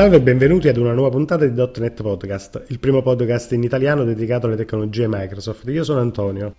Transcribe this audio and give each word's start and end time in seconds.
Salve 0.00 0.16
e 0.16 0.22
benvenuti 0.22 0.66
ad 0.66 0.78
una 0.78 0.94
nuova 0.94 1.10
puntata 1.10 1.44
di 1.44 1.54
.NET 1.54 2.00
Podcast, 2.00 2.64
il 2.68 2.78
primo 2.78 3.02
podcast 3.02 3.52
in 3.52 3.62
italiano 3.62 4.02
dedicato 4.02 4.46
alle 4.46 4.56
tecnologie 4.56 5.06
Microsoft. 5.06 5.68
Io 5.68 5.84
sono 5.84 6.00
Antonio. 6.00 6.54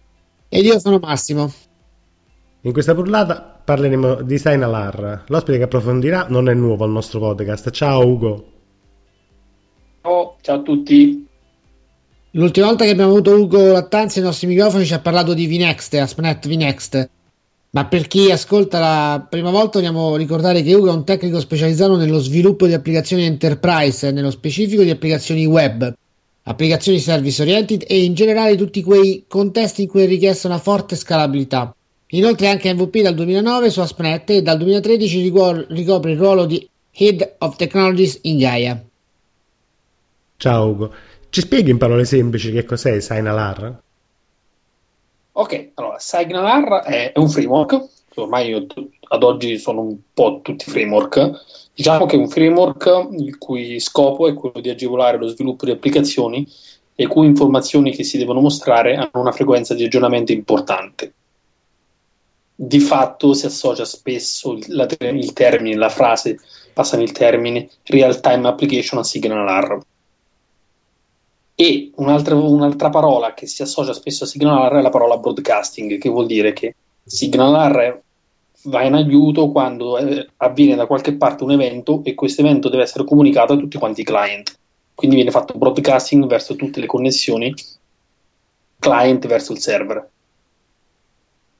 Ed 0.47 0.63
io 0.63 0.77
sono 0.77 0.99
Massimo. 0.99 1.51
In 2.61 2.71
questa 2.71 2.93
puntata 2.93 3.59
parleremo 3.65 4.21
di 4.21 4.37
Signalar. 4.37 5.23
L'ospite 5.25 5.57
che 5.57 5.63
approfondirà 5.63 6.27
non 6.29 6.49
è 6.49 6.53
nuovo 6.53 6.83
al 6.83 6.91
nostro 6.91 7.19
podcast. 7.19 7.71
Ciao 7.71 8.07
Ugo. 8.07 8.45
Ciao, 10.03 10.35
ciao 10.41 10.59
a 10.59 10.61
tutti. 10.61 11.27
L'ultima 12.33 12.67
volta 12.67 12.83
che 12.83 12.91
abbiamo 12.91 13.09
avuto 13.09 13.35
Ugo 13.35 13.71
Lattanzi 13.71 14.19
ai 14.19 14.25
nostri 14.25 14.45
microfoni 14.45 14.85
ci 14.85 14.93
ha 14.93 14.99
parlato 14.99 15.33
di 15.33 15.47
VNext, 15.47 15.95
ASP.NET 15.95 16.47
VNext. 16.47 17.09
Ma 17.73 17.85
per 17.85 18.07
chi 18.07 18.29
ascolta 18.29 18.79
la 18.79 19.25
prima 19.29 19.49
volta 19.49 19.79
vogliamo 19.79 20.17
ricordare 20.17 20.61
che 20.61 20.73
Ugo 20.73 20.89
è 20.89 20.93
un 20.93 21.05
tecnico 21.05 21.39
specializzato 21.39 21.95
nello 21.95 22.19
sviluppo 22.19 22.67
di 22.67 22.73
applicazioni 22.73 23.23
enterprise, 23.23 24.11
nello 24.11 24.29
specifico 24.29 24.83
di 24.83 24.89
applicazioni 24.89 25.45
web, 25.45 25.93
applicazioni 26.43 26.99
service 26.99 27.41
oriented 27.41 27.85
e 27.87 28.03
in 28.03 28.13
generale 28.13 28.57
tutti 28.57 28.83
quei 28.83 29.23
contesti 29.25 29.83
in 29.83 29.87
cui 29.87 30.03
è 30.03 30.05
richiesta 30.05 30.49
una 30.49 30.57
forte 30.57 30.97
scalabilità. 30.97 31.73
Inoltre 32.07 32.49
anche 32.49 32.73
MVP 32.73 32.97
dal 32.97 33.15
2009 33.15 33.69
su 33.69 33.79
ASP.NET 33.79 34.29
e 34.31 34.41
dal 34.41 34.57
2013 34.57 35.21
ricopre 35.69 36.11
il 36.11 36.17
ruolo 36.17 36.45
di 36.45 36.67
Head 36.91 37.35
of 37.37 37.55
Technologies 37.55 38.19
in 38.23 38.37
Gaia. 38.37 38.83
Ciao 40.35 40.67
Ugo, 40.67 40.93
ci 41.29 41.39
spieghi 41.39 41.69
in 41.69 41.77
parole 41.77 42.03
semplici 42.03 42.51
che 42.51 42.65
cos'è 42.65 42.99
Signalar? 42.99 43.81
Ok, 45.33 45.71
allora 45.75 45.97
Signalar 45.97 46.83
è, 46.83 47.13
un 47.15 47.29
framework, 47.29 47.87
ormai 48.15 48.49
io, 48.49 48.67
ad 49.07 49.23
oggi 49.23 49.57
sono 49.57 49.81
un 49.81 49.97
po' 50.13 50.41
tutti 50.41 50.69
framework, 50.69 51.69
diciamo 51.73 52.05
che 52.05 52.17
è 52.17 52.19
un 52.19 52.27
framework 52.27 53.07
il 53.11 53.37
cui 53.37 53.79
scopo 53.79 54.27
è 54.27 54.33
quello 54.33 54.59
di 54.59 54.69
agevolare 54.69 55.17
lo 55.17 55.27
sviluppo 55.27 55.65
di 55.65 55.71
applicazioni 55.71 56.45
le 56.95 57.07
cui 57.07 57.25
informazioni 57.25 57.91
che 57.91 58.03
si 58.03 58.17
devono 58.17 58.41
mostrare 58.41 58.95
hanno 58.95 59.09
una 59.13 59.31
frequenza 59.31 59.73
di 59.73 59.83
aggiornamento 59.83 60.33
importante. 60.33 61.13
Di 62.53 62.79
fatto 62.79 63.33
si 63.33 63.47
associa 63.47 63.85
spesso 63.85 64.51
il, 64.51 65.31
termine, 65.33 65.75
la 65.75 65.89
frase, 65.89 66.39
passano 66.73 67.01
il 67.01 67.11
termine 67.11 67.69
real 67.85 68.19
time 68.19 68.47
application 68.47 68.99
a 68.99 69.03
Signalar 69.03 69.79
e 71.61 71.91
un'altra, 71.97 72.33
un'altra, 72.33 72.89
parola 72.89 73.35
che 73.35 73.45
si 73.45 73.61
associa 73.61 73.93
spesso 73.93 74.23
a 74.23 74.27
Signalar 74.27 74.77
è 74.77 74.81
la 74.81 74.89
parola 74.89 75.17
broadcasting, 75.17 75.99
che 75.99 76.09
vuol 76.09 76.25
dire 76.25 76.53
che 76.53 76.73
Signalar 77.03 78.01
va 78.63 78.81
in 78.81 78.95
aiuto 78.95 79.51
quando 79.51 79.99
eh, 79.99 80.27
avviene 80.37 80.75
da 80.75 80.87
qualche 80.87 81.13
parte 81.13 81.43
un 81.43 81.51
evento 81.51 82.01
e 82.03 82.15
questo 82.15 82.41
evento 82.41 82.67
deve 82.67 82.81
essere 82.81 83.03
comunicato 83.03 83.53
a 83.53 83.57
tutti 83.57 83.77
quanti 83.77 84.01
i 84.01 84.03
client. 84.03 84.57
Quindi 84.95 85.17
viene 85.17 85.29
fatto 85.29 85.53
broadcasting 85.55 86.25
verso 86.25 86.55
tutte 86.55 86.79
le 86.79 86.87
connessioni 86.87 87.53
client 88.79 89.27
verso 89.27 89.51
il 89.51 89.59
server. 89.59 90.09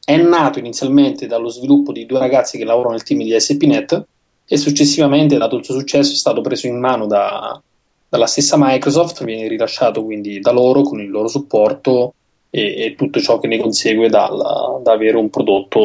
È 0.04 0.18
nato 0.18 0.58
inizialmente 0.58 1.28
dallo 1.28 1.50
sviluppo 1.50 1.92
di 1.92 2.08
due 2.08 2.18
ragazzi 2.18 2.58
che 2.58 2.66
lavorano 2.66 2.96
nel 2.96 3.04
team 3.04 3.22
di 3.22 3.40
SPNet 3.40 4.04
e 4.46 4.58
successivamente, 4.58 5.38
dato 5.38 5.58
il 5.58 5.64
suo 5.64 5.78
successo, 5.78 6.12
è 6.12 6.16
stato 6.16 6.42
preso 6.42 6.66
in 6.66 6.80
mano 6.80 7.06
da, 7.06 7.62
dalla 8.12 8.26
stessa 8.26 8.58
Microsoft, 8.60 9.24
viene 9.24 9.48
rilasciato 9.48 10.04
quindi 10.04 10.42
da 10.42 10.52
loro 10.52 10.82
con 10.82 11.00
il 11.00 11.10
loro 11.10 11.30
supporto 11.30 12.14
e, 12.50 12.84
e 12.84 12.96
tutto 12.98 13.22
ciò 13.22 13.40
che 13.40 13.48
ne 13.48 13.58
consegue 13.58 14.10
dal, 14.10 14.82
da 14.84 14.92
avere 14.92 15.16
un 15.16 15.30
prodotto 15.30 15.80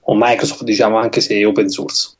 o 0.00 0.14
Microsoft, 0.14 0.64
diciamo 0.64 0.98
anche 0.98 1.22
se 1.22 1.42
open 1.46 1.70
source. 1.70 2.10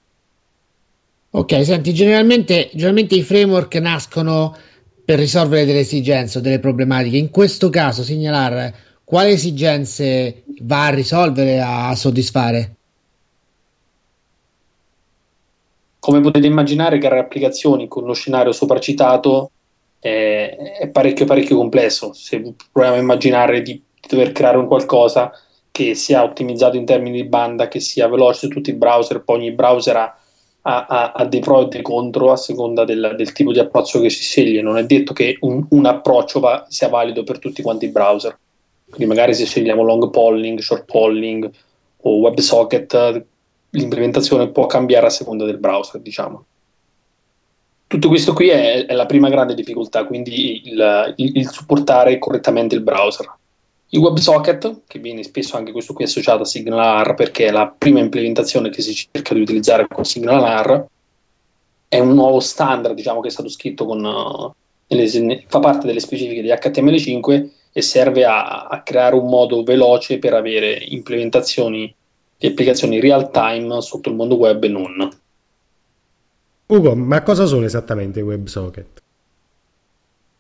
Ok, 1.33 1.67
senti, 1.67 1.93
generalmente, 1.93 2.71
generalmente 2.73 3.15
i 3.15 3.23
framework 3.23 3.75
nascono 3.75 4.57
per 5.05 5.19
risolvere 5.19 5.67
delle 5.67 5.81
esigenze 5.81 6.39
o 6.39 6.41
delle 6.41 6.59
problematiche. 6.59 7.19
In 7.19 7.29
questo 7.29 7.69
caso, 7.69 8.03
segnalare 8.03 8.75
quali 9.05 9.33
esigenze 9.33 10.45
va 10.63 10.87
a 10.87 10.95
risolvere, 10.95 11.61
a 11.61 11.95
soddisfare? 11.95 12.76
Come 16.07 16.21
potete 16.21 16.47
immaginare, 16.47 16.99
creare 16.99 17.19
applicazioni 17.19 17.89
con 17.89 18.05
lo 18.05 18.13
scenario 18.13 18.53
sopracitato 18.53 19.51
è, 19.99 20.77
è 20.79 20.89
parecchio, 20.89 21.25
parecchio 21.25 21.57
complesso. 21.57 22.13
Se 22.13 22.55
proviamo 22.71 22.97
a 22.97 23.01
immaginare 23.01 23.61
di, 23.61 23.73
di, 23.73 24.09
dover 24.09 24.31
creare 24.31 24.57
un 24.57 24.69
qualcosa 24.69 25.33
che 25.73 25.97
sia 25.97 26.23
ottimizzato 26.23 26.77
in 26.77 26.85
termini 26.85 27.23
di 27.23 27.29
banda, 27.29 27.67
che 27.67 27.81
sia 27.81 28.07
veloce 28.07 28.47
su 28.47 28.49
tutti 28.49 28.71
i 28.71 28.75
browser, 28.75 29.25
poi 29.25 29.39
ogni 29.39 29.51
browser 29.51 29.97
ha, 29.97 30.17
ha, 30.63 31.13
ha 31.13 31.25
dei 31.25 31.41
pro 31.41 31.63
e 31.63 31.67
dei 31.67 31.83
contro 31.83 32.31
a 32.31 32.37
seconda 32.37 32.85
del, 32.85 33.15
del, 33.17 33.33
tipo 33.33 33.51
di 33.51 33.59
approccio 33.59 34.01
che 34.01 34.09
si 34.09 34.23
sceglie. 34.23 34.63
Non 34.63 34.79
è 34.79 34.87
detto 34.87 35.13
che 35.13 35.39
un, 35.41 35.67
un 35.71 35.87
approccio 35.87 36.39
va, 36.39 36.67
sia 36.69 36.89
valido 36.89 37.25
per 37.25 37.41
tutti 37.41 37.63
quanti 37.63 37.87
i 37.87 37.91
browser. 37.91 38.39
Quindi 38.89 39.07
magari 39.07 39.35
se 39.35 39.45
scegliamo 39.45 39.83
long 39.83 40.09
polling, 40.11 40.61
short 40.61 40.85
polling 40.85 41.51
o 42.03 42.17
WebSocket 42.19 43.25
l'implementazione 43.77 44.49
può 44.49 44.67
cambiare 44.67 45.07
a 45.07 45.11
seconda 45.11 45.45
del 45.45 45.59
browser, 45.59 46.01
diciamo. 46.01 46.45
Tutto 47.87 48.09
questo 48.09 48.33
qui 48.33 48.49
è, 48.49 48.87
è 48.87 48.95
la 48.95 49.07
prima 49.07 49.29
grande 49.29 49.55
difficoltà, 49.55 50.05
quindi 50.05 50.63
il, 50.65 51.15
il, 51.17 51.37
il, 51.37 51.49
supportare 51.49 52.19
correttamente 52.19 52.75
il 52.75 52.81
browser. 52.81 53.33
Il 53.91 54.01
WebSocket, 54.01 54.81
che 54.89 54.99
viene 54.99 55.23
spesso 55.23 55.57
anche 55.57 55.71
questo 55.71 55.93
qui 55.93 56.05
associato 56.05 56.43
a 56.43 56.47
SignalR 56.47 57.15
perché 57.15 57.47
è 57.47 57.51
la 57.53 57.73
prima 57.77 58.01
implementazione 58.01 58.71
che 58.71 58.83
si 58.83 58.93
cerca 58.93 59.35
di 59.35 59.41
utilizzare 59.41 59.87
con 59.87 60.05
SignalR, 60.05 60.87
è 61.87 62.01
un 62.01 62.15
nuovo 62.15 62.41
standard 62.41 62.97
diciamo, 62.97 63.21
che 63.21 63.29
è 63.29 63.31
stato 63.31 63.49
scritto 63.49 63.87
con, 63.87 64.01
nelle, 64.89 65.45
fa 65.47 65.61
parte 65.61 65.87
delle 65.87 66.01
specifiche 66.01 66.43
di 66.43 66.49
HTML5 66.49 67.49
e 67.73 67.83
serve 67.83 68.25
a, 68.25 68.67
a 68.67 68.83
creare 68.83 69.15
un 69.15 69.29
modo 69.29 69.63
veloce 69.63 70.19
per 70.19 70.35
avere 70.35 70.73
implementazioni 70.89 71.95
di 72.39 72.47
applicazioni 72.47 73.01
real 73.01 73.31
time 73.31 73.81
sotto 73.81 74.09
il 74.09 74.15
mondo 74.15 74.37
web 74.37 74.63
e 74.63 74.69
non. 74.69 75.11
Ugo, 76.67 76.95
ma 76.97 77.23
cosa 77.23 77.47
sono 77.47 77.65
esattamente 77.65 78.21
i 78.21 78.23
WebSocket? 78.23 79.03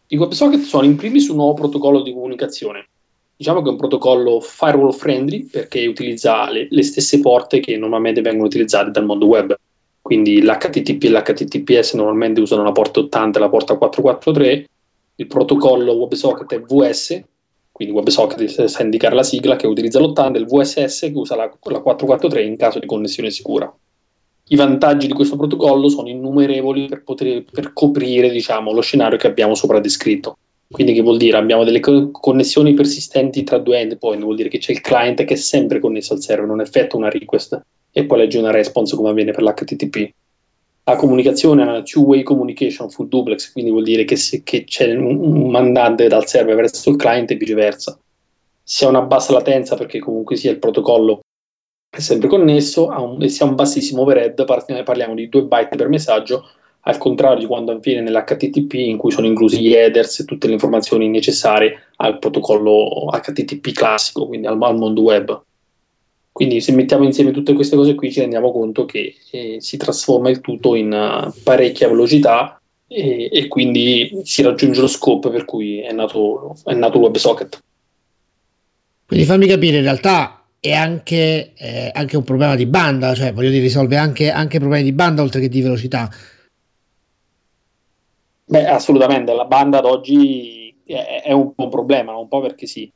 I 0.08 0.16
WebSocket 0.16 0.60
sono 0.60 0.84
in 0.84 0.96
primis 0.96 1.28
un 1.28 1.36
nuovo 1.36 1.54
protocollo 1.54 2.02
di 2.02 2.12
comunicazione. 2.12 2.88
Diciamo 3.36 3.60
che 3.60 3.68
è 3.68 3.70
un 3.70 3.76
protocollo 3.76 4.40
firewall 4.40 4.92
friendly 4.92 5.44
perché 5.44 5.86
utilizza 5.86 6.50
le, 6.50 6.68
le 6.70 6.82
stesse 6.82 7.20
porte 7.20 7.60
che 7.60 7.76
normalmente 7.76 8.22
vengono 8.22 8.46
utilizzate 8.46 8.90
dal 8.90 9.04
mondo 9.04 9.26
web. 9.26 9.56
Quindi 10.00 10.40
l'HTTP 10.40 11.04
e 11.04 11.10
l'HTTPS 11.10 11.94
normalmente 11.94 12.40
usano 12.40 12.62
la 12.62 12.72
porta 12.72 13.00
80 13.00 13.38
e 13.38 13.40
la 13.40 13.48
porta 13.48 13.76
443. 13.76 14.68
Il 15.16 15.26
protocollo 15.26 15.92
WebSocket 15.94 16.54
è 16.54 16.60
VS, 16.60 17.22
quindi 17.76 17.92
WebSocket 17.92 18.64
sa 18.64 18.82
indicare 18.82 19.14
la 19.14 19.22
sigla 19.22 19.54
che 19.54 19.66
utilizza 19.66 20.00
l'80 20.00 20.34
e 20.34 20.38
il 20.38 20.46
VSS 20.46 21.00
che 21.00 21.12
usa 21.12 21.36
la, 21.36 21.42
la 21.44 21.80
443 21.80 22.42
in 22.42 22.56
caso 22.56 22.78
di 22.78 22.86
connessione 22.86 23.30
sicura. 23.30 23.70
I 24.48 24.56
vantaggi 24.56 25.06
di 25.06 25.12
questo 25.12 25.36
protocollo 25.36 25.90
sono 25.90 26.08
innumerevoli 26.08 26.86
per, 26.86 27.02
poter, 27.04 27.44
per 27.44 27.74
coprire 27.74 28.30
diciamo, 28.30 28.72
lo 28.72 28.80
scenario 28.80 29.18
che 29.18 29.26
abbiamo 29.26 29.54
sopra 29.54 29.78
descritto. 29.78 30.38
Quindi 30.70 30.94
che 30.94 31.02
vuol 31.02 31.18
dire? 31.18 31.36
Abbiamo 31.36 31.64
delle 31.64 31.80
co- 31.80 32.10
connessioni 32.10 32.72
persistenti 32.72 33.42
tra 33.42 33.58
due 33.58 33.78
endpoint, 33.80 34.22
vuol 34.22 34.36
dire 34.36 34.48
che 34.48 34.56
c'è 34.56 34.72
il 34.72 34.80
client 34.80 35.24
che 35.24 35.34
è 35.34 35.36
sempre 35.36 35.78
connesso 35.78 36.14
al 36.14 36.22
server, 36.22 36.46
non 36.46 36.62
effettua 36.62 36.98
una 36.98 37.10
request 37.10 37.60
e 37.92 38.06
poi 38.06 38.16
legge 38.16 38.38
una 38.38 38.52
response 38.52 38.96
come 38.96 39.10
avviene 39.10 39.32
per 39.32 39.42
l'HTTP 39.42 40.12
la 40.88 40.94
comunicazione 40.94 41.62
è 41.62 41.66
una 41.66 41.82
two-way 41.82 42.22
communication 42.22 42.88
full 42.90 43.08
duplex, 43.08 43.50
quindi 43.50 43.72
vuol 43.72 43.82
dire 43.82 44.04
che, 44.04 44.14
se, 44.14 44.44
che 44.44 44.62
c'è 44.62 44.94
un, 44.94 45.50
mandante 45.50 46.06
dal 46.06 46.26
server 46.26 46.54
verso 46.54 46.90
il 46.90 46.96
client 46.96 47.28
e 47.32 47.34
viceversa. 47.34 47.98
Si 48.62 48.84
ha 48.84 48.88
una 48.88 49.02
bassa 49.02 49.32
latenza 49.32 49.74
perché 49.74 49.98
comunque 49.98 50.36
sia 50.36 50.52
il 50.52 50.58
protocollo 50.58 51.20
è 51.90 51.98
sempre 51.98 52.28
connesso 52.28 52.86
un, 52.86 53.20
e 53.20 53.28
si 53.28 53.42
ha 53.42 53.46
un 53.46 53.56
bassissimo 53.56 54.02
overhead, 54.02 54.44
parliamo 54.44 55.14
di 55.14 55.28
2 55.28 55.42
byte 55.44 55.76
per 55.76 55.88
messaggio, 55.88 56.48
al 56.82 56.98
contrario 56.98 57.38
di 57.38 57.46
quando 57.46 57.72
avviene 57.72 58.02
nell'HTTP 58.02 58.74
in 58.74 58.96
cui 58.96 59.10
sono 59.10 59.26
inclusi 59.26 59.60
gli 59.60 59.72
headers 59.72 60.20
e 60.20 60.24
tutte 60.24 60.46
le 60.46 60.52
informazioni 60.52 61.08
necessarie 61.08 61.86
al 61.96 62.20
protocollo 62.20 63.08
HTTP 63.10 63.72
classico, 63.72 64.28
quindi 64.28 64.46
al, 64.46 64.62
al 64.62 64.76
mondo 64.76 65.02
web. 65.02 65.42
Quindi 66.36 66.60
se 66.60 66.72
mettiamo 66.72 67.04
insieme 67.04 67.30
tutte 67.30 67.54
queste 67.54 67.76
cose 67.76 67.94
qui 67.94 68.12
ci 68.12 68.20
rendiamo 68.20 68.52
conto 68.52 68.84
che 68.84 69.16
eh, 69.30 69.56
si 69.58 69.78
trasforma 69.78 70.28
il 70.28 70.42
tutto 70.42 70.74
in 70.74 70.92
uh, 70.92 71.32
parecchia 71.42 71.88
velocità 71.88 72.60
e, 72.86 73.30
e, 73.32 73.48
quindi 73.48 74.20
si 74.22 74.42
raggiunge 74.42 74.82
lo 74.82 74.86
scope 74.86 75.30
per 75.30 75.46
cui 75.46 75.80
è 75.80 75.92
nato, 75.92 76.54
è 76.66 76.74
nato 76.74 76.98
WebSocket. 76.98 77.62
Quindi 79.06 79.24
fammi 79.24 79.46
capire, 79.46 79.78
in 79.78 79.84
realtà 79.84 80.44
è 80.60 80.74
anche, 80.74 81.54
eh, 81.56 81.90
anche 81.94 82.18
un 82.18 82.24
problema 82.24 82.54
di 82.54 82.66
banda, 82.66 83.14
cioè 83.14 83.32
voglio 83.32 83.48
dire, 83.48 83.62
risolve 83.62 83.96
anche, 83.96 84.30
anche 84.30 84.58
problemi 84.58 84.84
di 84.84 84.92
banda 84.92 85.22
oltre 85.22 85.40
che 85.40 85.48
di 85.48 85.62
velocità. 85.62 86.10
Beh, 88.44 88.66
assolutamente, 88.66 89.32
la 89.32 89.46
banda 89.46 89.78
ad 89.78 89.86
oggi 89.86 90.82
è, 90.84 91.22
è 91.24 91.32
un 91.32 91.54
po' 91.54 91.64
un 91.64 91.70
problema, 91.70 92.14
un 92.14 92.28
po' 92.28 92.42
perché 92.42 92.66
sì, 92.66 92.92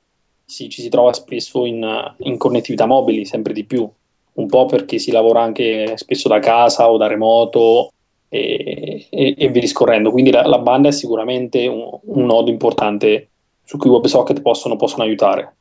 si, 0.50 0.69
ci 0.69 0.82
si 0.82 0.88
trova 0.88 1.12
spesso 1.12 1.64
in, 1.64 2.14
in, 2.19 2.37
connettività 2.37 2.85
mobili, 2.85 3.25
sempre 3.25 3.52
di 3.52 3.64
più, 3.64 3.88
un 4.32 4.47
po' 4.49 4.67
perché 4.67 4.99
si 4.99 5.12
lavora 5.12 5.43
anche 5.43 5.97
spesso 5.97 6.29
da 6.29 6.41
casa 6.41 6.91
o 6.91 6.97
da 6.97 7.06
remoto 7.06 7.93
e, 8.29 9.06
e, 9.08 9.35
e 9.38 9.49
via 9.49 9.61
discorrendo. 9.61 10.11
Quindi 10.11 10.32
la, 10.32 10.43
la, 10.43 10.58
banda 10.58 10.88
è 10.88 10.93
sicuramente 10.93 11.69
un, 11.69 11.88
un, 12.02 12.25
nodo 12.26 12.50
importante 12.50 13.29
su 13.64 13.79
cui 13.79 13.91
WebSocket 13.91 14.43
possono, 14.43 14.75
possono 14.75 15.05
aiutare. 15.05 15.55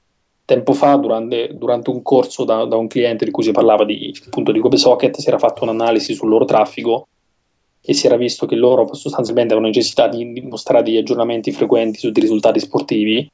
Tempo 0.44 0.74
fa, 0.74 0.96
durante, 0.96 1.52
durante 1.54 1.92
un 1.92 2.02
corso 2.02 2.44
da, 2.44 2.66
da, 2.66 2.76
un 2.76 2.88
cliente 2.88 3.26
di 3.26 3.32
cui 3.32 3.44
si 3.44 3.52
parlava 3.52 3.86
di, 3.86 4.12
appunto, 4.26 4.52
di 4.52 4.60
WebSocket, 4.60 5.18
si 5.18 5.28
era 5.28 5.38
fatto 5.38 5.64
un'analisi 5.64 6.16
sul 6.16 6.30
loro 6.30 6.46
traffico 6.46 7.08
e 7.80 7.94
si 7.94 8.08
era 8.08 8.18
visto 8.18 8.48
che 8.48 8.56
loro 8.56 8.92
sostanzialmente 8.96 9.54
avevano 9.54 9.72
necessità 9.72 10.08
di 10.08 10.42
mostrare 10.42 10.84
degli 10.84 10.98
aggiornamenti 10.98 11.52
frequenti 11.52 12.00
su 12.00 12.10
dei 12.10 12.24
risultati 12.24 12.60
sportivi 12.60 13.30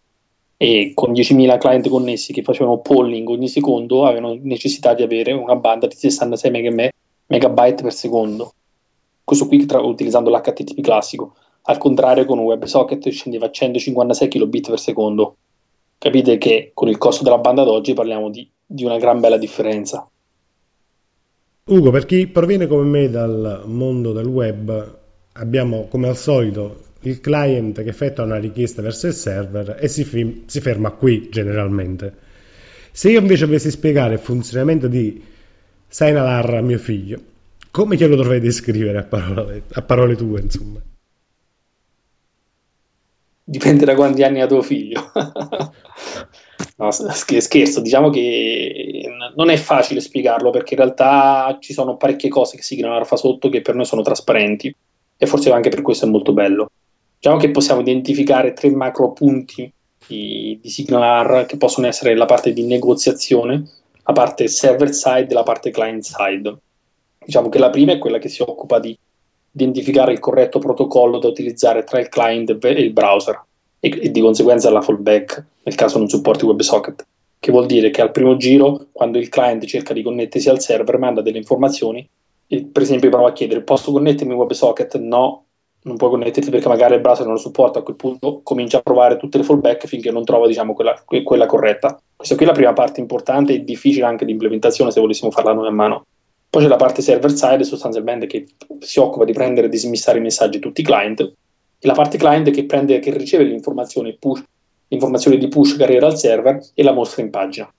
e 0.57 0.92
con 0.94 1.12
10.000 1.12 1.57
client 1.57 1.90
connessi 1.90 2.31
che 2.31 2.42
facevano 2.42 2.80
polling 2.80 3.28
ogni 3.28 3.50
secondo 3.50 4.06
avevano 4.06 4.38
necessità 4.42 4.94
di 4.94 5.04
avere 5.04 5.34
una 5.34 5.56
banda 5.56 5.88
di 5.88 5.96
66 5.96 6.52
MB, 6.52 6.88
megabyte 7.28 7.84
per 7.84 7.94
secondo. 7.94 8.54
Questo 9.24 9.48
qui 9.48 9.66
tra, 9.66 9.81
utilizzando 9.81 10.30
l'HTTP 10.30 10.81
classico. 10.81 11.36
Al 11.63 11.78
contrario, 11.78 12.25
con 12.25 12.38
un 12.38 12.46
WebSocket 12.46 13.10
scendeva 13.10 13.48
a 13.48 13.52
156 13.52 14.28
kilobit 14.28 14.69
per 14.69 14.80
secondo. 14.80 15.36
Capite 15.98 16.38
che 16.38 16.72
con 16.74 16.88
il 16.88 16.98
costo 16.98 17.24
della 17.24 17.40
banda 17.40 17.63
d'oggi 17.63 17.94
parliamo 17.94 18.30
di, 18.30 18.48
di 18.66 18.86
una 18.86 18.98
gran 18.98 19.19
bella 19.19 19.38
differenza. 19.38 20.07
Ugo, 21.68 21.90
per 21.90 22.06
chi 22.06 22.28
proviene 22.28 22.68
come 22.68 22.84
me 22.84 23.10
dal 23.10 23.63
mondo 23.66 24.13
del 24.13 24.28
web, 24.28 25.00
abbiamo 25.34 25.88
come 25.90 26.07
al 26.07 26.16
solito 26.16 26.84
il 27.10 27.22
client 27.22 27.81
che 27.84 27.90
effettua 27.90 28.24
una 28.24 28.38
richiesta 28.38 28.81
verso 28.81 29.07
il 29.07 29.13
server 29.13 29.78
e 29.80 29.88
si, 29.88 30.04
fi- 30.04 30.44
si 30.46 30.60
ferma 30.62 30.92
qui 30.92 31.30
generalmente. 31.30 32.13
Se 32.92 33.10
io 33.10 33.19
invece 33.19 33.46
dovessi 33.46 33.72
spiegare 33.72 34.13
il 34.13 34.19
funzionamento 34.19 34.88
di 34.88 35.22
Signalar 35.88 36.56
a 36.56 36.62
mio 36.62 36.78
figlio, 36.78 37.19
come 37.72 37.96
glielo 37.96 38.16
dovrei 38.16 38.40
descrivere 38.40 39.00
a 39.00 39.04
parole, 39.04 39.63
a 39.74 39.81
parole 39.81 40.16
tue, 40.16 40.42
insomma? 40.42 40.80
Dipende 43.44 43.86
da 43.86 43.96
quanti 43.96 44.24
anni 44.24 44.42
ha 44.42 44.48
tuo 44.48 44.62
figlio. 44.62 45.12
no, 46.78 46.92
scherzo, 46.92 47.81
diciamo 47.81 48.10
che 48.10 49.10
non 49.36 49.50
è 49.50 49.57
facile 49.57 50.00
spiegarlo 50.00 50.50
perché 50.50 50.74
in 50.74 50.80
realtà 50.80 51.57
ci 51.60 51.74
sono 51.74 51.98
parecchie 51.98 52.30
cose 52.30 52.56
che 52.56 52.63
Signalar 52.63 53.06
fa 53.06 53.18
sotto 53.18 53.50
che 53.50 53.62
per 53.62 53.75
noi 53.75 53.86
sono 53.86 54.02
trasparenti 54.02 54.74
e 55.18 55.25
forse 55.28 55.52
anche 55.52 55.69
per 55.69 55.81
questo 55.81 56.06
è 56.06 56.10
molto 56.10 56.34
bello. 56.34 56.72
Diciamo 57.25 57.42
che 57.42 57.50
possiamo 57.50 57.81
identificare 57.81 58.54
tre 58.54 58.69
macro 58.69 59.12
punti 59.12 59.74
di, 60.06 60.60
di 60.62 60.69
Signalar 60.69 61.48
che 61.48 61.57
possono 61.57 61.88
essere 61.88 62.16
la 62.16 62.25
parte 62.25 62.54
di 62.54 62.62
negoziazione, 62.62 63.68
la 64.04 64.13
parte 64.13 64.48
server 64.48 64.94
side 64.94 65.30
e 65.30 65.33
la 65.33 65.42
parte 65.42 65.72
client 65.72 66.04
side. 66.04 66.56
Diciamo 67.25 67.50
che 67.50 67.57
la 67.57 67.72
prima 67.72 67.94
è 67.94 67.98
quella 67.98 68.19
che 68.19 68.30
si 68.30 68.44
occupa 68.44 68.77
di 68.77 68.95
identificare 69.54 70.12
il 70.12 70.19
corretto 70.19 70.60
protocollo 70.60 71.18
da 71.18 71.27
utilizzare 71.27 71.83
tra 71.83 72.00
il 72.00 72.10
client 72.10 72.63
e 72.63 72.69
il 72.69 72.94
browser 72.94 73.44
e, 73.80 74.00
e 74.04 74.12
di 74.12 74.21
conseguenza 74.21 74.69
la 74.69 74.81
fallback 74.81 75.45
nel 75.63 75.74
caso 75.74 75.98
non 75.98 76.07
supporti 76.07 76.45
WebSocket, 76.45 77.07
che 77.39 77.51
vuol 77.51 77.66
dire 77.66 77.89
che 77.89 78.04
al 78.04 78.12
primo 78.12 78.38
giro, 78.38 78.89
quando 78.92 79.18
il 79.18 79.30
client 79.30 79.66
cerca 79.66 79.94
di 79.94 80.04
connettersi 80.04 80.50
al 80.50 80.62
server, 80.62 81.00
manda 81.00 81.24
delle 81.24 81.39
informazioni 81.39 82.07
e 82.45 82.66
per 82.66 82.83
esempio 82.83 83.10
prova 83.10 83.30
a 83.30 83.33
chiedere 83.33 83.63
posso 83.63 83.92
connettermi 83.92 84.36
WebSocket? 84.36 85.00
No, 85.00 85.44
non 85.85 85.97
puoi 85.97 86.09
connetterti 86.09 86.49
perché 86.49 86.67
magari 86.67 86.95
il 86.95 87.01
browser 87.01 87.25
non 87.25 87.35
lo 87.35 87.39
supporta, 87.39 87.79
a 87.79 87.81
quel 87.83 87.95
punto 87.95 88.41
comincia 88.43 88.77
a 88.77 88.81
provare 88.81 89.17
tutte 89.17 89.37
le 89.37 89.43
fallback 89.43 89.85
finché 89.85 90.11
non 90.11 90.25
trova 90.25 90.47
diciamo, 90.47 90.73
quella, 90.73 90.99
quella, 91.05 91.45
corretta. 91.45 91.99
Questa 92.15 92.35
qui 92.35 92.45
è 92.45 92.47
la 92.47 92.53
prima 92.53 92.73
parte 92.73 92.99
importante 92.99 93.53
e 93.53 93.63
difficile 93.63 94.05
anche 94.05 94.25
di 94.25 94.31
implementazione 94.31 94.89
se 94.89 94.99
volessimo 94.99 95.29
farla 95.29 95.53
noi 95.53 95.67
a 95.67 95.71
mano. 95.71 96.05
Poi 96.49 96.63
c'è 96.63 96.67
la 96.67 96.75
parte 96.75 97.01
server 97.01 97.31
side 97.31 97.63
sostanzialmente 97.63 98.25
che 98.25 98.47
si 98.79 98.99
occupa 98.99 99.25
di 99.25 99.33
prendere 99.33 99.67
e 99.67 99.69
dismissare 99.69 100.17
i 100.17 100.21
messaggi 100.21 100.57
tutti 100.57 100.81
i 100.81 100.83
client 100.83 101.19
e 101.19 101.87
la 101.87 101.93
parte 101.93 102.17
client 102.17 102.49
che, 102.49 102.65
prende, 102.65 102.97
che 102.97 103.15
riceve 103.15 103.43
le 103.43 103.53
informazioni, 103.53 104.17
push, 104.17 104.41
informazioni 104.87 105.37
di 105.37 105.47
push 105.49 105.77
che 105.77 105.83
arriva 105.83 106.07
dal 106.07 106.17
server 106.17 106.59
e 106.73 106.83
la 106.83 106.93
mostra 106.93 107.21
in 107.21 107.29
pagina. 107.29 107.71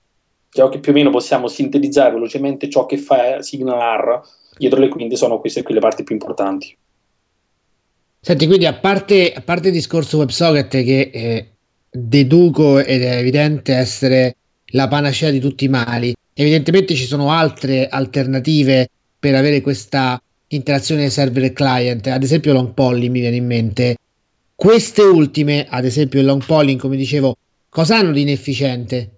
Diciamo 0.49 0.69
che 0.69 0.79
più 0.79 0.93
o 0.93 0.95
meno 0.95 1.09
possiamo 1.09 1.47
sintetizzare 1.47 2.13
velocemente 2.13 2.69
ciò 2.69 2.85
che 2.85 2.97
fa 2.97 3.41
SignalR 3.41 4.21
dietro 4.57 4.79
le 4.79 4.87
quinte 4.87 5.17
sono 5.17 5.39
queste 5.39 5.61
qui 5.61 5.73
le 5.73 5.81
parti 5.81 6.03
più 6.03 6.15
importanti. 6.15 6.77
Senti, 8.27 8.45
quindi 8.45 8.65
a 8.65 8.73
parte, 8.73 9.31
a 9.31 9.39
parte 9.39 9.67
il 9.69 9.73
discorso 9.73 10.17
WebSocket 10.17 10.67
che 10.83 11.09
eh, 11.13 11.47
deduco 11.89 12.77
ed 12.77 13.01
è 13.01 13.19
evidente 13.19 13.73
essere 13.73 14.35
la 14.71 14.89
panacea 14.89 15.29
di 15.29 15.39
tutti 15.39 15.63
i 15.63 15.69
mali, 15.69 16.13
evidentemente 16.33 16.93
ci 16.93 17.05
sono 17.05 17.31
altre 17.31 17.87
alternative 17.87 18.89
per 19.17 19.33
avere 19.33 19.61
questa 19.61 20.21
interazione 20.47 21.09
server 21.09 21.45
e 21.45 21.53
client, 21.53 22.07
ad 22.07 22.21
esempio 22.21 22.51
long 22.51 22.73
polling 22.73 23.13
mi 23.13 23.21
viene 23.21 23.37
in 23.37 23.45
mente. 23.45 23.95
Queste 24.53 25.03
ultime, 25.03 25.65
ad 25.69 25.85
esempio 25.85 26.19
il 26.19 26.25
long 26.25 26.43
polling, 26.43 26.81
come 26.81 26.97
dicevo, 26.97 27.37
cosa 27.69 27.95
hanno 27.95 28.11
di 28.11 28.23
inefficiente? 28.23 29.16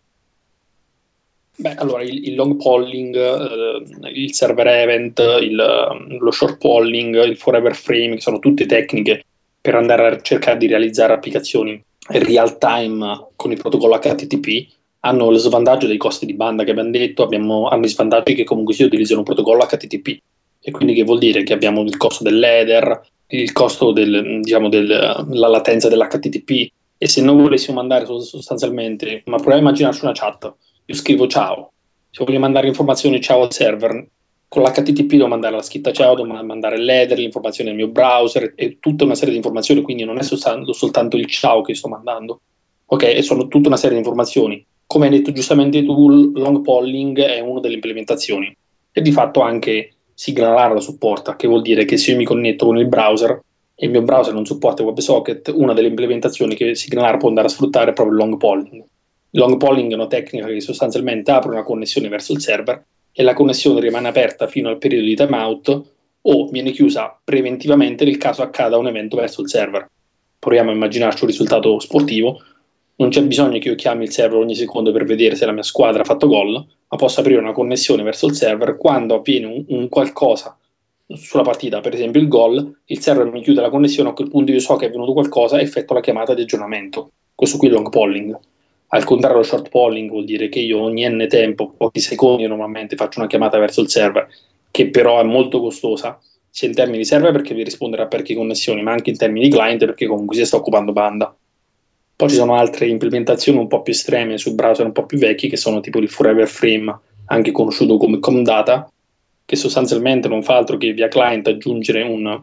Beh, 1.60 1.76
allora 1.76 2.04
il, 2.04 2.26
il 2.26 2.36
long 2.36 2.56
polling, 2.56 3.18
eh, 3.18 4.12
il 4.14 4.34
server 4.34 4.68
event, 4.68 5.20
il, 5.42 5.56
lo 6.18 6.32
short 6.32 6.58
polling, 6.58 7.22
il 7.26 7.36
forever 7.36 7.76
frame, 7.76 8.22
sono 8.22 8.40
tutte 8.40 8.66
tecniche 8.66 9.26
per 9.60 9.76
andare 9.76 10.08
a 10.08 10.22
cercare 10.22 10.58
di 10.58 10.68
realizzare 10.68 11.12
applicazioni 11.12 11.84
real 12.12 12.58
time 12.58 13.28
con 13.36 13.52
il 13.52 13.60
protocollo 13.60 14.00
HTTP, 14.00 14.68
hanno 15.02 15.30
lo 15.30 15.38
svantaggio 15.38 15.86
dei 15.86 15.98
costi 15.98 16.26
di 16.26 16.34
banda 16.34 16.64
che 16.64 16.72
abbiamo 16.72 16.92
detto, 16.92 17.24
abbiamo, 17.24 17.68
hanno 17.68 17.86
i 17.86 17.90
svantaggi 17.90 18.36
che 18.36 18.46
comunque 18.46 18.74
si 18.74 18.84
utilizzano 18.84 19.20
un 19.20 19.26
protocollo 19.26 19.66
HTTP 19.66 20.18
e 20.62 20.72
quindi 20.72 20.94
che 20.94 21.04
vuol 21.04 21.20
dire 21.20 21.44
che 21.44 21.52
abbiamo 21.52 21.82
il 21.82 21.98
costo 21.98 22.24
dell'header, 22.24 23.02
il 23.28 23.52
costo 23.52 23.92
del, 23.92 24.40
diciamo, 24.42 24.70
della 24.70 25.26
latenza 25.28 25.90
dell'HTTP 25.90 26.72
e 26.98 27.08
se 27.10 27.22
noi 27.22 27.42
volessimo 27.42 27.76
mandare 27.76 28.06
sostanzialmente, 28.06 29.24
ma 29.26 29.36
proviamo 29.36 29.58
a 29.58 29.62
immaginarci 29.72 30.06
una 30.06 30.14
chat 30.14 30.54
io 30.90 30.96
scrivo 30.96 31.28
ciao. 31.28 31.72
Se 32.10 32.24
voglio 32.26 32.40
mandare 32.40 32.68
informazioni 32.68 33.22
ciao 33.22 33.44
al 33.44 33.54
server, 33.54 34.08
con 34.48 34.64
l'HTTP 34.64 35.12
devo 35.12 35.28
mandare 35.28 35.56
la 35.56 35.62
scritta 35.62 35.92
ciao, 35.92 36.16
devo 36.16 36.34
mandare 36.34 36.80
l'header, 36.80 37.20
l'informazione 37.20 37.70
del 37.70 37.78
mio 37.78 37.90
browser 37.90 38.54
e 38.56 38.80
tutta 38.80 39.04
una 39.04 39.14
serie 39.14 39.30
di 39.30 39.36
informazioni, 39.36 39.84
quindi 39.84 40.04
non 40.04 40.18
è 40.18 40.24
soltanto, 40.24 40.74
soltanto 40.74 41.16
il 41.16 41.28
ciao 41.28 41.62
che 41.62 41.76
sto 41.76 41.90
mandando. 41.90 42.42
Ok, 42.88 43.24
sono 43.24 43.48
tutta 43.48 43.68
una 43.68 43.78
serie 43.78 43.92
di 43.92 44.02
informazioni. 44.02 44.66
Come 44.88 45.06
hai 45.06 45.12
detto 45.12 45.32
giustamente 45.32 45.86
tu, 45.86 46.32
long 46.34 46.62
polling 46.62 47.20
è 47.20 47.40
una 47.40 47.60
delle 47.60 47.76
implementazioni 47.76 48.52
e 48.92 49.02
di 49.02 49.12
fatto 49.12 49.42
anche 49.42 49.94
Signalar 50.16 50.74
lo 50.74 50.80
supporta, 50.80 51.36
che 51.36 51.48
vuol 51.48 51.62
dire 51.62 51.86
che 51.86 51.98
se 51.98 52.12
io 52.12 52.18
mi 52.18 52.26
connetto 52.26 52.66
con 52.66 52.80
il 52.80 52.88
browser 52.88 53.40
e 53.76 53.86
il 53.86 53.92
mio 53.92 54.02
browser 54.02 54.34
non 54.34 54.48
supporta 54.48 54.82
WebSocket, 54.82 55.52
una 55.54 55.74
delle 55.74 55.90
implementazioni 55.90 56.56
che 56.56 56.74
Signalar 56.74 57.18
può 57.18 57.28
andare 57.28 57.46
a 57.46 57.52
sfruttare 57.52 57.92
è 57.92 57.94
proprio 57.94 58.16
il 58.16 58.22
long 58.24 58.38
polling. 58.38 58.84
Long 59.32 59.58
polling 59.58 59.92
è 59.92 59.96
una 59.96 60.08
tecnica 60.08 60.48
che 60.48 60.60
sostanzialmente 60.60 61.32
apre 61.32 61.52
una 61.52 61.64
connessione 61.64 62.08
verso 62.08 62.34
il 62.34 62.42
server 62.42 62.84
e 63.12 63.24
la 63.24 63.34
connessione 63.34 63.80
rimane 63.80 64.08
aperta 64.08 64.48
fino 64.48 64.70
al 64.70 64.78
periodo 64.78 65.06
di 65.06 65.16
timeout 65.16 65.84
o 66.22 66.48
viene 66.48 66.72
chiusa 66.72 67.20
preventivamente 67.24 68.06
nel 68.06 68.18
caso 68.18 68.42
accada 68.42 68.78
un 68.78 68.88
evento 68.88 69.18
verso 69.18 69.42
il 69.42 69.50
server. 69.50 69.88
Proviamo 70.40 70.72
a 70.72 70.74
immaginarci 70.74 71.24
un 71.24 71.30
risultato 71.30 71.80
sportivo. 71.80 72.42
Non 72.96 73.10
c'è 73.10 73.22
bisogno 73.24 73.60
che 73.60 73.70
io 73.70 73.76
chiami 73.76 74.04
il 74.04 74.12
server 74.12 74.40
ogni 74.40 74.56
secondo 74.56 74.92
per 74.92 75.06
vedere 75.06 75.36
se 75.36 75.46
la 75.46 75.52
mia 75.52 75.64
squadra 75.64 76.02
ha 76.02 76.06
fatto 76.06 76.28
gol, 76.28 76.54
ma 76.54 76.98
posso 76.98 77.20
aprire 77.20 77.40
una 77.40 77.54
connessione 77.54 78.04
verso 78.04 78.26
il 78.26 78.36
server 78.36 78.78
quando 78.78 79.16
avviene 79.16 79.46
un, 79.46 79.64
un 79.68 79.90
qualcosa 79.90 80.58
sulla 81.16 81.44
partita, 81.44 81.82
per 81.82 81.94
esempio 81.94 82.22
il 82.22 82.28
gol, 82.28 82.82
il 82.86 83.00
server 83.00 83.32
mi 83.32 83.42
chiude 83.42 83.62
la 83.62 83.70
connessione, 83.70 84.10
a 84.10 84.14
quel 84.14 84.30
punto 84.30 84.52
io 84.52 84.60
so 84.60 84.76
che 84.76 84.86
è 84.86 84.88
avvenuto 84.90 85.14
qualcosa 85.14 85.58
e 85.58 85.64
effetto 85.64 85.94
la 85.94 86.02
chiamata 86.02 86.34
di 86.34 86.42
aggiornamento. 86.42 87.12
Questo 87.34 87.58
qui 87.58 87.68
è 87.68 87.72
long 87.72 87.90
polling. 87.90 88.38
Al 88.92 89.04
contrario, 89.04 89.38
lo 89.38 89.44
short 89.44 89.70
polling 89.70 90.10
vuol 90.10 90.26
dire 90.26 90.50
che 90.50 90.60
io 90.60 90.82
ogni 90.82 91.08
n 91.08 91.28
tempo, 91.30 91.74
pochi 91.78 92.00
secondi 92.00 92.48
normalmente, 92.48 92.96
faccio 92.96 93.20
una 93.20 93.28
chiamata 93.28 93.60
verso 93.60 93.82
il 93.82 93.90
server, 93.90 94.28
che 94.72 94.90
però 94.90 95.20
è 95.20 95.24
molto 95.24 95.60
costosa, 95.60 96.20
sia 96.50 96.68
in 96.68 96.74
termini 96.74 96.98
di 96.98 97.06
server 97.06 97.32
perché 97.32 97.54
vi 97.54 97.64
risponderà 97.64 98.08
per 98.08 98.24
chi 98.24 98.34
connessioni, 98.34 98.82
ma 98.82 98.92
anche 98.92 99.12
in 99.12 99.18
termini 99.18 99.48
di 99.48 99.54
client 99.54 99.86
perché 99.86 100.08
comunque 100.08 100.36
si 100.36 100.46
sta 100.46 100.58
occupando 100.58 100.92
banda. 100.92 101.36
Poi 102.16 102.30
ci 102.30 102.36
sono 102.36 102.56
altre 102.56 102.88
implementazioni 102.88 103.60
un 103.60 103.68
po' 103.68 103.82
più 103.82 103.94
estreme 103.94 104.38
su 104.38 104.56
browser 104.56 104.86
un 104.86 104.92
po' 104.92 105.06
più 105.06 105.20
vecchi 105.20 105.48
che 105.50 105.58
sono 105.58 105.80
tipo 105.80 106.00
il 106.00 106.10
Forever 106.10 106.48
Frame, 106.48 107.00
anche 107.26 107.52
conosciuto 107.52 107.98
come 107.98 108.20
Comdata, 108.20 108.92
che 109.46 109.56
sostanzialmente 109.56 110.28
non 110.28 110.42
fa 110.42 110.58
altro 110.58 110.78
che 110.78 110.94
via 110.94 111.08
client 111.08 111.48
aggiungere 111.48 112.02
un, 112.02 112.42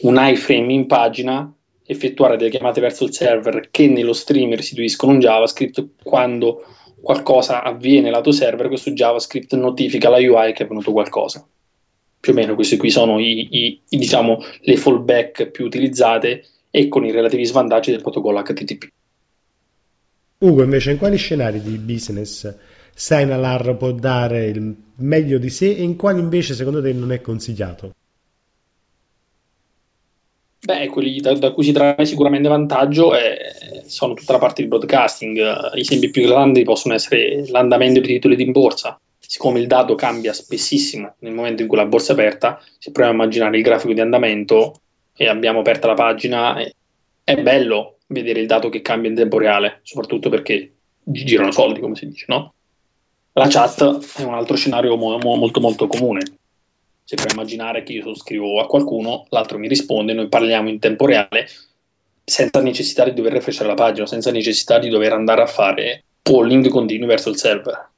un 0.00 0.16
iframe 0.18 0.72
in 0.72 0.86
pagina 0.86 1.52
effettuare 1.90 2.36
delle 2.36 2.50
chiamate 2.50 2.82
verso 2.82 3.04
il 3.04 3.14
server 3.14 3.70
che 3.70 3.88
nello 3.88 4.12
stream 4.12 4.54
restituiscono 4.54 5.12
un 5.12 5.20
JavaScript 5.20 5.86
quando 6.02 6.62
qualcosa 7.00 7.62
avviene 7.62 8.10
lato 8.10 8.30
server, 8.30 8.68
questo 8.68 8.90
JavaScript 8.90 9.54
notifica 9.54 10.10
la 10.10 10.18
UI 10.18 10.52
che 10.52 10.64
è 10.64 10.66
venuto 10.66 10.92
qualcosa. 10.92 11.46
Più 12.20 12.32
o 12.32 12.34
meno 12.34 12.54
queste 12.54 12.76
qui 12.76 12.90
sono 12.90 13.18
i, 13.18 13.48
i, 13.50 13.80
i, 13.88 13.96
diciamo, 13.96 14.38
le 14.60 14.76
fallback 14.76 15.50
più 15.50 15.64
utilizzate 15.64 16.44
e 16.70 16.88
con 16.88 17.06
i 17.06 17.10
relativi 17.10 17.46
svantaggi 17.46 17.90
del 17.90 18.02
protocollo 18.02 18.42
HTTP. 18.42 18.88
Ugo, 20.40 20.62
invece, 20.62 20.90
in 20.90 20.98
quali 20.98 21.16
scenari 21.16 21.62
di 21.62 21.78
business 21.78 22.54
Signalar 22.94 23.76
può 23.76 23.92
dare 23.92 24.46
il 24.46 24.76
meglio 24.96 25.38
di 25.38 25.48
sé 25.48 25.74
e 25.74 25.82
in 25.82 25.96
quali 25.96 26.20
invece 26.20 26.54
secondo 26.54 26.82
te 26.82 26.92
non 26.92 27.12
è 27.12 27.20
consigliato? 27.22 27.94
Beh, 30.60 30.88
quelli 30.88 31.20
da, 31.20 31.34
da 31.34 31.52
cui 31.52 31.62
si 31.62 31.72
trae 31.72 32.04
sicuramente 32.04 32.48
vantaggio 32.48 33.14
è, 33.14 33.36
sono 33.86 34.14
tutta 34.14 34.32
la 34.32 34.38
parte 34.38 34.62
di 34.62 34.68
broadcasting. 34.68 35.38
I 35.74 35.80
esempi 35.80 36.10
più 36.10 36.26
grandi 36.26 36.64
possono 36.64 36.94
essere 36.94 37.48
l'andamento 37.48 38.00
dei 38.00 38.14
titoli 38.14 38.36
di 38.36 38.50
borsa. 38.50 38.98
Siccome 39.18 39.60
il 39.60 39.66
dato 39.66 39.94
cambia 39.94 40.32
spessissimo 40.32 41.14
nel 41.20 41.32
momento 41.32 41.62
in 41.62 41.68
cui 41.68 41.76
la 41.76 41.86
borsa 41.86 42.12
è 42.12 42.14
aperta, 42.14 42.60
se 42.78 42.90
proviamo 42.90 43.20
a 43.20 43.22
immaginare 43.22 43.56
il 43.58 43.62
grafico 43.62 43.92
di 43.92 44.00
andamento 44.00 44.80
e 45.14 45.28
abbiamo 45.28 45.60
aperta 45.60 45.86
la 45.86 45.94
pagina, 45.94 46.56
è, 46.56 46.72
è 47.24 47.36
bello 47.36 47.98
vedere 48.06 48.40
il 48.40 48.46
dato 48.46 48.68
che 48.68 48.80
cambia 48.80 49.10
in 49.10 49.16
tempo 49.16 49.38
reale, 49.38 49.80
soprattutto 49.82 50.30
perché 50.30 50.72
girano 51.02 51.52
soldi, 51.52 51.80
come 51.80 51.94
si 51.94 52.08
dice, 52.08 52.24
no? 52.28 52.54
La 53.34 53.48
chat 53.48 54.16
è 54.16 54.22
un 54.22 54.34
altro 54.34 54.56
scenario 54.56 54.96
mo- 54.96 55.18
molto 55.18 55.60
molto 55.60 55.86
comune 55.86 56.37
se 57.08 57.16
puoi 57.16 57.32
immaginare 57.32 57.84
che 57.84 57.94
io 57.94 58.14
scrivo 58.14 58.60
a 58.60 58.66
qualcuno, 58.66 59.24
l'altro 59.30 59.56
mi 59.56 59.66
risponde, 59.66 60.12
noi 60.12 60.28
parliamo 60.28 60.68
in 60.68 60.78
tempo 60.78 61.06
reale 61.06 61.48
senza 62.22 62.60
necessità 62.60 63.04
di 63.04 63.14
dover 63.14 63.32
refrescare 63.32 63.70
la 63.70 63.74
pagina, 63.74 64.04
senza 64.04 64.30
necessità 64.30 64.78
di 64.78 64.90
dover 64.90 65.14
andare 65.14 65.40
a 65.40 65.46
fare 65.46 66.04
polling 66.20 66.68
continui 66.68 67.06
verso 67.06 67.30
il 67.30 67.38
server. 67.38 67.88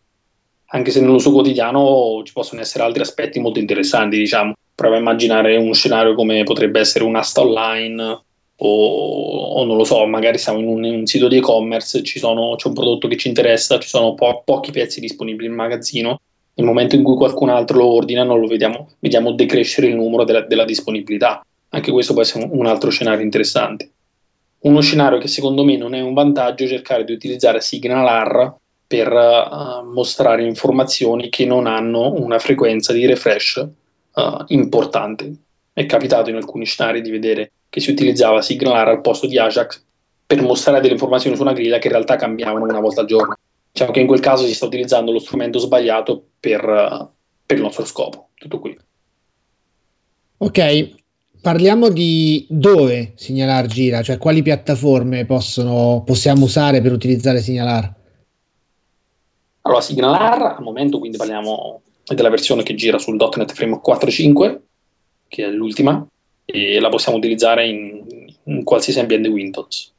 Anche 0.67 0.93
se 0.93 1.01
nell'uso 1.01 1.33
quotidiano 1.33 2.23
ci 2.25 2.33
possono 2.33 2.61
essere 2.61 2.85
altri 2.85 3.03
aspetti 3.03 3.41
molto 3.41 3.59
interessanti, 3.59 4.17
diciamo. 4.17 4.53
Prova 4.77 4.95
a 4.95 5.01
immaginare 5.01 5.57
un 5.57 5.75
scenario 5.75 6.15
come 6.15 6.45
potrebbe 6.45 6.79
essere 6.79 7.03
un'asta 7.03 7.41
online 7.41 8.23
o, 8.59 9.55
o, 9.55 9.65
non 9.65 9.77
lo 9.77 9.83
so, 9.83 10.07
magari 10.07 10.39
siamo 10.39 10.61
in 10.61 10.69
un, 10.69 10.85
in 10.85 10.95
un 10.95 11.07
sito 11.07 11.27
di 11.27 11.39
e-commerce, 11.39 12.05
sono, 12.05 12.55
c'è 12.55 12.69
un 12.69 12.75
prodotto 12.75 13.09
che 13.09 13.17
ci 13.17 13.27
interessa, 13.27 13.81
ci 13.81 13.89
sono 13.89 14.15
po- 14.15 14.43
pochi 14.45 14.71
pezzi 14.71 15.01
disponibili 15.01 15.49
in 15.49 15.55
magazzino 15.55 16.21
nel 16.55 16.67
momento 16.67 16.95
in 16.95 17.03
cui 17.03 17.17
qualcun 17.17 17.49
altro 17.49 17.79
lo 17.79 17.87
ordina, 17.87 18.23
non 18.23 18.41
lo 18.41 18.47
vediamo, 18.47 18.91
vediamo 18.99 19.33
decrescere 19.33 19.87
il 19.87 19.97
numero 19.97 20.25
della, 20.25 20.43
della 20.43 20.65
disponibilità. 20.65 21.45
Anche 21.71 21.93
questo 21.93 22.13
può 22.13 22.23
essere 22.23 22.49
un, 22.51 22.67
altro 22.67 22.91
scenario 22.91 23.23
interessante. 23.23 23.91
Uno 24.61 24.81
scenario 24.81 25.19
che 25.19 25.29
secondo 25.29 25.65
me 25.65 25.77
non 25.77 25.95
è 25.95 26.01
un 26.01 26.13
vantaggio 26.13 26.65
è 26.65 26.69
cercare 26.69 27.05
di 27.05 27.13
utilizzare 27.13 27.61
SignalR 27.61 28.55
per 28.87 29.13
uh, 29.13 29.89
mostrare 29.89 30.45
informazioni 30.45 31.29
che 31.29 31.47
non 31.47 31.67
hanno 31.67 32.13
una 32.13 32.39
frequenza 32.39 32.93
di 32.93 33.07
refresh 33.07 33.67
uh, 34.15 34.45
importante. 34.49 35.33
È 35.73 35.87
capitato 35.87 36.29
in 36.29 36.37
alcuni 36.37 36.67
scenari 36.67 37.01
di 37.01 37.11
vedere 37.11 37.53
che 37.71 37.81
si 37.81 37.91
utilizzava 37.91 38.43
SignalR 38.43 38.89
al 38.89 39.01
posto 39.01 39.27
di 39.27 39.39
Ajax 39.39 39.83
per 40.27 40.43
mostrare 40.43 40.81
delle 40.81 40.95
informazioni 40.95 41.37
su 41.37 41.43
una 41.43 41.53
griglia 41.53 41.79
che 41.79 41.87
in 41.87 41.93
realtà 41.93 42.17
cambiavano 42.17 42.65
una 42.65 42.81
volta 42.81 43.01
al 43.01 43.07
giorno. 43.07 43.37
Diciamo 43.73 43.93
che 43.93 44.01
in 44.01 44.07
quel 44.07 44.21
caso 44.21 44.45
si 44.47 44.55
sta 44.55 44.67
utilizzando 44.67 45.13
lo 45.13 45.19
strumento 45.19 45.59
sbagliato 45.59 46.25
per, 46.41 47.13
per 47.47 47.57
il 47.57 47.63
nostro 47.63 47.85
scopo. 47.85 48.31
Tutto 48.35 48.59
qui. 48.59 48.79
Ok, 50.39 50.95
parliamo 51.41 51.89
di 51.91 52.47
dove 52.49 53.13
Signalar 53.17 53.67
gira, 53.67 54.03
cioè 54.03 54.19
quali 54.19 54.43
piattaforme 54.43 55.27
possono, 55.27 56.03
possiamo 56.05 56.45
usare 56.45 56.81
per 56.81 56.93
utilizzare 56.93 57.41
Signalar. 57.41 57.95
Allora, 59.63 59.81
Signalar 59.81 60.57
al 60.57 60.63
momento, 60.63 60.99
quindi 60.99 61.19
parliamo 61.19 61.83
della 62.05 62.31
versione 62.31 62.63
che 62.63 62.75
gira 62.75 62.99
sul 62.99 63.17
.NET 63.17 63.53
Framework 63.53 63.87
4.5, 63.87 64.59
che 65.29 65.45
è 65.45 65.49
l'ultima, 65.49 66.05
e 66.45 66.81
la 66.81 66.89
possiamo 66.89 67.19
utilizzare 67.19 67.69
in, 67.69 68.05
in 68.45 68.65
qualsiasi 68.65 68.99
ambiente 68.99 69.29
Windows. 69.29 69.90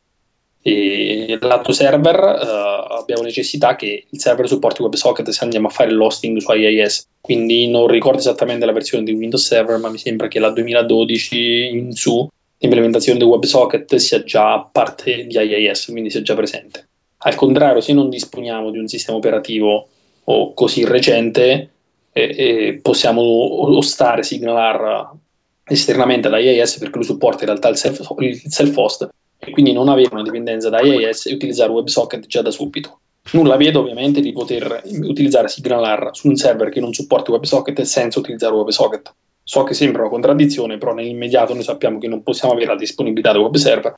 E 0.63 1.37
lato 1.41 1.71
server 1.71 2.19
uh, 2.19 2.93
abbiamo 2.93 3.23
necessità 3.23 3.75
che 3.75 4.05
il 4.07 4.19
server 4.19 4.47
supporti 4.47 4.83
WebSocket 4.83 5.27
se 5.29 5.43
andiamo 5.43 5.67
a 5.67 5.71
fare 5.71 5.91
l'hosting 5.91 6.37
su 6.37 6.51
IIS. 6.51 7.07
Quindi 7.19 7.67
non 7.67 7.87
ricordo 7.87 8.19
esattamente 8.19 8.65
la 8.65 8.71
versione 8.71 9.03
di 9.03 9.11
Windows 9.11 9.45
Server, 9.45 9.79
ma 9.79 9.89
mi 9.89 9.97
sembra 9.97 10.27
che 10.27 10.39
la 10.39 10.51
2012 10.51 11.69
in 11.69 11.91
su 11.93 12.27
l'implementazione 12.59 13.17
di 13.17 13.25
WebSocket 13.25 13.95
sia 13.95 14.23
già 14.23 14.59
parte 14.71 15.25
di 15.25 15.35
IIS, 15.35 15.85
quindi 15.85 16.11
sia 16.11 16.21
già 16.21 16.35
presente. 16.35 16.87
Al 17.23 17.35
contrario, 17.35 17.81
se 17.81 17.93
non 17.93 18.09
disponiamo 18.09 18.69
di 18.69 18.77
un 18.77 18.87
sistema 18.87 19.17
operativo 19.17 19.87
o 20.25 20.53
così 20.53 20.85
recente, 20.85 21.69
eh, 22.11 22.35
eh, 22.37 22.79
possiamo 22.81 23.21
ostare 23.75 24.21
Signalar 24.21 25.11
esternamente 25.63 26.29
da 26.29 26.37
IIS 26.37 26.77
perché 26.77 26.97
lui 26.97 27.05
supporta 27.05 27.43
in 27.43 27.49
realtà 27.49 27.69
il 27.69 27.77
self-host 27.77 29.09
e 29.43 29.51
quindi 29.51 29.73
non 29.73 29.89
avere 29.89 30.09
una 30.11 30.21
dipendenza 30.21 30.69
da 30.69 30.81
IIS 30.81 31.25
e 31.25 31.33
utilizzare 31.33 31.71
WebSocket 31.71 32.27
già 32.27 32.43
da 32.43 32.51
subito. 32.51 32.99
Nulla 33.31 33.55
vedo 33.55 33.79
ovviamente 33.79 34.21
di 34.21 34.31
poter 34.31 34.83
utilizzare 34.85 35.47
SignalR 35.47 36.09
su 36.11 36.27
un 36.27 36.35
server 36.35 36.69
che 36.69 36.79
non 36.79 36.93
supporti 36.93 37.31
WebSocket 37.31 37.81
senza 37.81 38.19
utilizzare 38.19 38.53
WebSocket. 38.53 39.13
So 39.43 39.63
che 39.63 39.73
sembra 39.73 40.01
una 40.01 40.11
contraddizione, 40.11 40.77
però 40.77 40.93
nell'immediato 40.93 41.53
noi 41.53 41.63
sappiamo 41.63 41.97
che 41.97 42.07
non 42.07 42.21
possiamo 42.21 42.53
avere 42.53 42.69
la 42.69 42.77
disponibilità 42.77 43.31
del 43.31 43.41
web 43.41 43.55
server. 43.55 43.95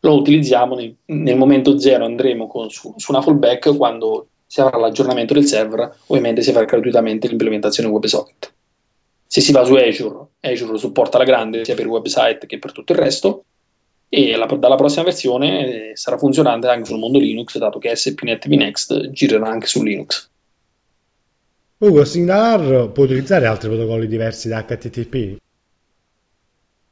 Lo 0.00 0.14
utilizziamo 0.14 0.74
nel, 0.74 0.94
nel 1.06 1.36
momento 1.36 1.78
zero, 1.78 2.04
andremo 2.04 2.46
con, 2.46 2.70
su, 2.70 2.94
su, 2.96 3.10
una 3.10 3.20
fallback 3.20 3.76
quando 3.76 4.28
si 4.46 4.60
avrà 4.60 4.78
l'aggiornamento 4.78 5.34
del 5.34 5.44
server, 5.44 5.96
ovviamente 6.06 6.40
si 6.40 6.52
farà 6.52 6.64
gratuitamente 6.64 7.28
l'implementazione 7.28 7.90
WebSocket. 7.90 8.52
Se 9.26 9.42
si 9.42 9.52
va 9.52 9.64
su 9.64 9.74
Azure, 9.74 10.26
Azure 10.40 10.78
supporta 10.78 11.18
la 11.18 11.24
grande 11.24 11.64
sia 11.64 11.74
per 11.74 11.84
il 11.84 11.90
website 11.90 12.46
che 12.46 12.58
per 12.58 12.72
tutto 12.72 12.92
il 12.92 12.98
resto, 12.98 13.44
e 14.08 14.36
la, 14.36 14.46
dalla 14.46 14.76
prossima 14.76 15.04
versione 15.04 15.90
eh, 15.90 15.96
sarà 15.96 16.16
funzionante 16.16 16.66
anche 16.68 16.86
sul 16.86 16.98
mondo 16.98 17.18
Linux, 17.18 17.58
dato 17.58 17.78
che 17.78 17.94
SPNet 17.94 18.48
VNext 18.48 19.10
girerà 19.10 19.48
anche 19.48 19.66
su 19.66 19.82
Linux. 19.82 20.30
Ugo, 21.78 22.04
Signalar 22.04 22.90
può 22.90 23.04
utilizzare 23.04 23.46
altri 23.46 23.68
protocolli 23.68 24.08
diversi 24.08 24.48
da 24.48 24.64
HTTP? 24.64 25.36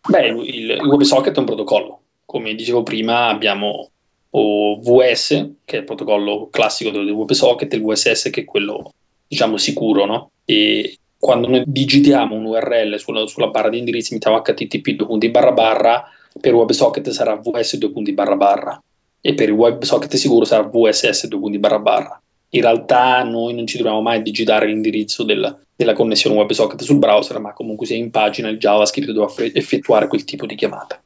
Beh, 0.09 0.27
il, 0.29 0.71
il 0.71 0.81
WebSocket 0.81 1.35
è 1.35 1.39
un 1.39 1.45
protocollo. 1.45 2.01
Come 2.25 2.55
dicevo 2.55 2.83
prima, 2.83 3.29
abbiamo 3.29 3.91
VS, 4.31 5.49
che 5.65 5.77
è 5.77 5.81
il 5.81 5.85
protocollo 5.85 6.49
classico 6.51 6.91
del 6.91 7.09
WebSocket, 7.11 7.73
e 7.73 7.77
il 7.77 7.83
VSS, 7.83 8.31
che 8.31 8.43
è 8.43 8.45
quello, 8.45 8.93
diciamo, 9.27 9.57
sicuro, 9.57 10.05
no? 10.05 10.31
E 10.45 10.99
quando 11.19 11.49
noi 11.49 11.65
digitiamo 11.67 12.35
un 12.35 12.45
URL 12.45 12.99
sulla, 12.99 13.27
sulla 13.27 13.49
barra 13.49 13.71
di 13.71 13.79
indirizzi, 13.79 14.13
mettiamo 14.13 14.41
http 14.41 15.29
barra 15.31 15.53
barra, 15.53 16.05
per 16.40 16.55
WebSocket 16.55 17.11
sarà 17.11 17.37
vs 17.37 17.76
2 17.76 18.12
barra 18.12 18.37
barra 18.37 18.83
e 19.21 19.35
per 19.35 19.49
il 19.49 19.55
WebSocket 19.55 20.14
sicuro 20.14 20.45
sarà 20.45 20.62
vss 20.62 21.26
2 21.26 21.59
barra 21.59 21.78
barra. 21.78 22.21
In 22.50 22.61
realtà 22.61 23.23
noi 23.25 23.55
non 23.55 23.66
ci 23.66 23.76
dobbiamo 23.76 24.00
mai 24.00 24.23
digitare 24.23 24.66
l'indirizzo 24.66 25.25
del, 25.25 25.64
della 25.75 25.95
connessione 25.95 26.37
WebSocket 26.37 26.83
sul 26.83 26.99
browser, 26.99 27.40
ma 27.40 27.52
comunque 27.52 27.87
sia 27.87 27.97
in 27.97 28.11
pagina 28.11 28.49
il 28.49 28.59
JavaScript 28.59 29.11
deve 29.11 29.52
effettuare 29.52 30.07
quel 30.07 30.25
tipo 30.25 30.47
di 30.47 30.55
chiamata. 30.55 31.00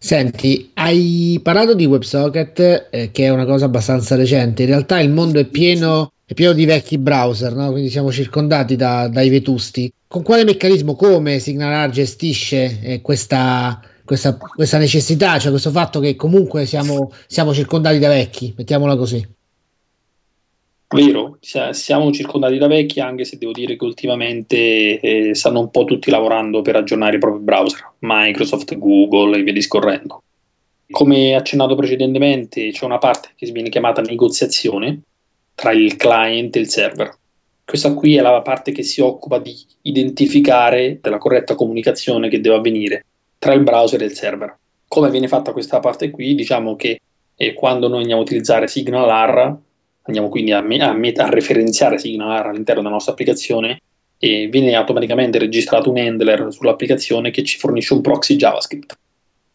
Senti, 0.00 0.70
hai 0.74 1.40
parlato 1.42 1.74
di 1.74 1.84
WebSocket, 1.84 2.88
eh, 2.90 3.10
che 3.10 3.24
è 3.24 3.30
una 3.30 3.44
cosa 3.44 3.64
abbastanza 3.64 4.14
recente. 4.14 4.62
In 4.62 4.68
realtà 4.68 5.00
il 5.00 5.10
mondo 5.10 5.40
è 5.40 5.44
pieno, 5.44 6.12
è 6.30 6.34
pieno 6.34 6.52
di 6.52 6.66
vecchi 6.66 6.98
browser, 6.98 7.54
no? 7.54 7.70
quindi 7.70 7.88
siamo 7.88 8.12
circondati 8.12 8.76
da, 8.76 9.08
dai 9.08 9.30
vetusti 9.30 9.90
con 10.06 10.22
quale 10.22 10.44
meccanismo, 10.44 10.94
come 10.94 11.38
Signalar 11.38 11.88
gestisce 11.88 12.80
eh, 12.82 13.00
questa, 13.00 13.80
questa, 14.04 14.36
questa, 14.36 14.76
necessità, 14.76 15.38
cioè 15.38 15.50
questo 15.50 15.70
fatto 15.70 16.00
che 16.00 16.16
comunque 16.16 16.66
siamo, 16.66 17.10
siamo 17.26 17.54
circondati 17.54 17.98
da 17.98 18.08
vecchi, 18.08 18.52
mettiamola 18.54 18.94
così. 18.96 19.26
Vero, 20.88 21.38
siamo 21.70 22.12
circondati 22.12 22.58
da 22.58 22.66
vecchi, 22.66 23.00
anche 23.00 23.24
se 23.24 23.38
devo 23.38 23.52
dire 23.52 23.76
che 23.76 23.84
ultimamente 23.86 25.00
eh, 25.00 25.34
stanno 25.34 25.60
un 25.60 25.70
po' 25.70 25.84
tutti 25.84 26.10
lavorando 26.10 26.60
per 26.60 26.76
aggiornare 26.76 27.16
i 27.16 27.20
propri 27.20 27.42
browser, 27.42 27.92
Microsoft, 28.00 28.76
Google 28.76 29.38
e 29.38 29.42
via 29.42 29.52
discorrendo. 29.54 30.22
Come 30.90 31.34
accennato 31.34 31.74
precedentemente, 31.74 32.70
c'è 32.70 32.84
una 32.84 32.98
parte 32.98 33.30
che 33.34 33.50
viene 33.50 33.70
chiamata 33.70 34.02
negoziazione 34.02 35.00
tra 35.58 35.72
il 35.72 35.96
client 35.96 36.54
e 36.54 36.60
il 36.60 36.68
server 36.68 37.18
questa 37.68 37.92
qui 37.92 38.16
è 38.16 38.22
la 38.22 38.40
parte 38.40 38.72
che 38.72 38.82
si 38.82 39.02
occupa 39.02 39.38
di 39.38 39.54
identificare 39.82 41.00
della 41.02 41.18
corretta 41.18 41.54
comunicazione 41.54 42.30
che 42.30 42.40
deve 42.40 42.56
avvenire 42.56 43.04
tra 43.38 43.52
il 43.52 43.62
browser 43.62 44.00
e 44.00 44.06
il 44.06 44.14
server. 44.14 44.56
Come 44.88 45.10
viene 45.10 45.28
fatta 45.28 45.52
questa 45.52 45.78
parte 45.78 46.08
qui? 46.08 46.34
Diciamo 46.34 46.76
che 46.76 46.98
eh, 47.36 47.52
quando 47.52 47.88
noi 47.88 48.00
andiamo 48.00 48.22
a 48.22 48.24
utilizzare 48.24 48.68
SignalR, 48.68 49.54
andiamo 50.04 50.30
quindi 50.30 50.52
a, 50.52 50.62
me- 50.62 50.82
a, 50.82 50.94
met- 50.94 51.18
a 51.18 51.28
referenziare 51.28 51.98
SignalR 51.98 52.46
all'interno 52.46 52.80
della 52.80 52.94
nostra 52.94 53.12
applicazione 53.12 53.82
e 54.16 54.48
viene 54.50 54.74
automaticamente 54.74 55.36
registrato 55.36 55.90
un 55.90 55.98
handler 55.98 56.46
sull'applicazione 56.48 57.30
che 57.30 57.44
ci 57.44 57.58
fornisce 57.58 57.92
un 57.92 58.00
proxy 58.00 58.36
JavaScript. 58.36 58.98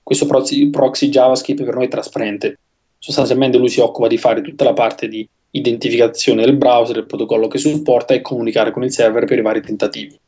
Questo 0.04 0.28
proxy, 0.28 0.70
proxy 0.70 1.10
JavaScript 1.10 1.64
per 1.64 1.74
noi 1.74 1.86
è 1.86 1.90
trasparente. 1.90 2.60
Sostanzialmente 3.00 3.58
lui 3.58 3.70
si 3.70 3.80
occupa 3.80 4.08
di 4.08 4.20
fare 4.20 4.42
tutta 4.42 4.66
la 4.66 4.74
parte 4.74 5.08
di 5.08 5.28
identificazione 5.56 6.46
del 6.46 6.58
browser, 6.58 6.98
il 6.98 7.06
protocollo 7.06 7.48
che 7.48 7.58
supporta 7.58 8.14
e 8.14 8.22
comunicare 8.22 8.72
con 8.72 8.84
il 8.84 8.92
server 8.92 9.26
per 9.26 9.38
i 9.38 9.42
vari 9.42 9.62
tentativi. 9.62 10.20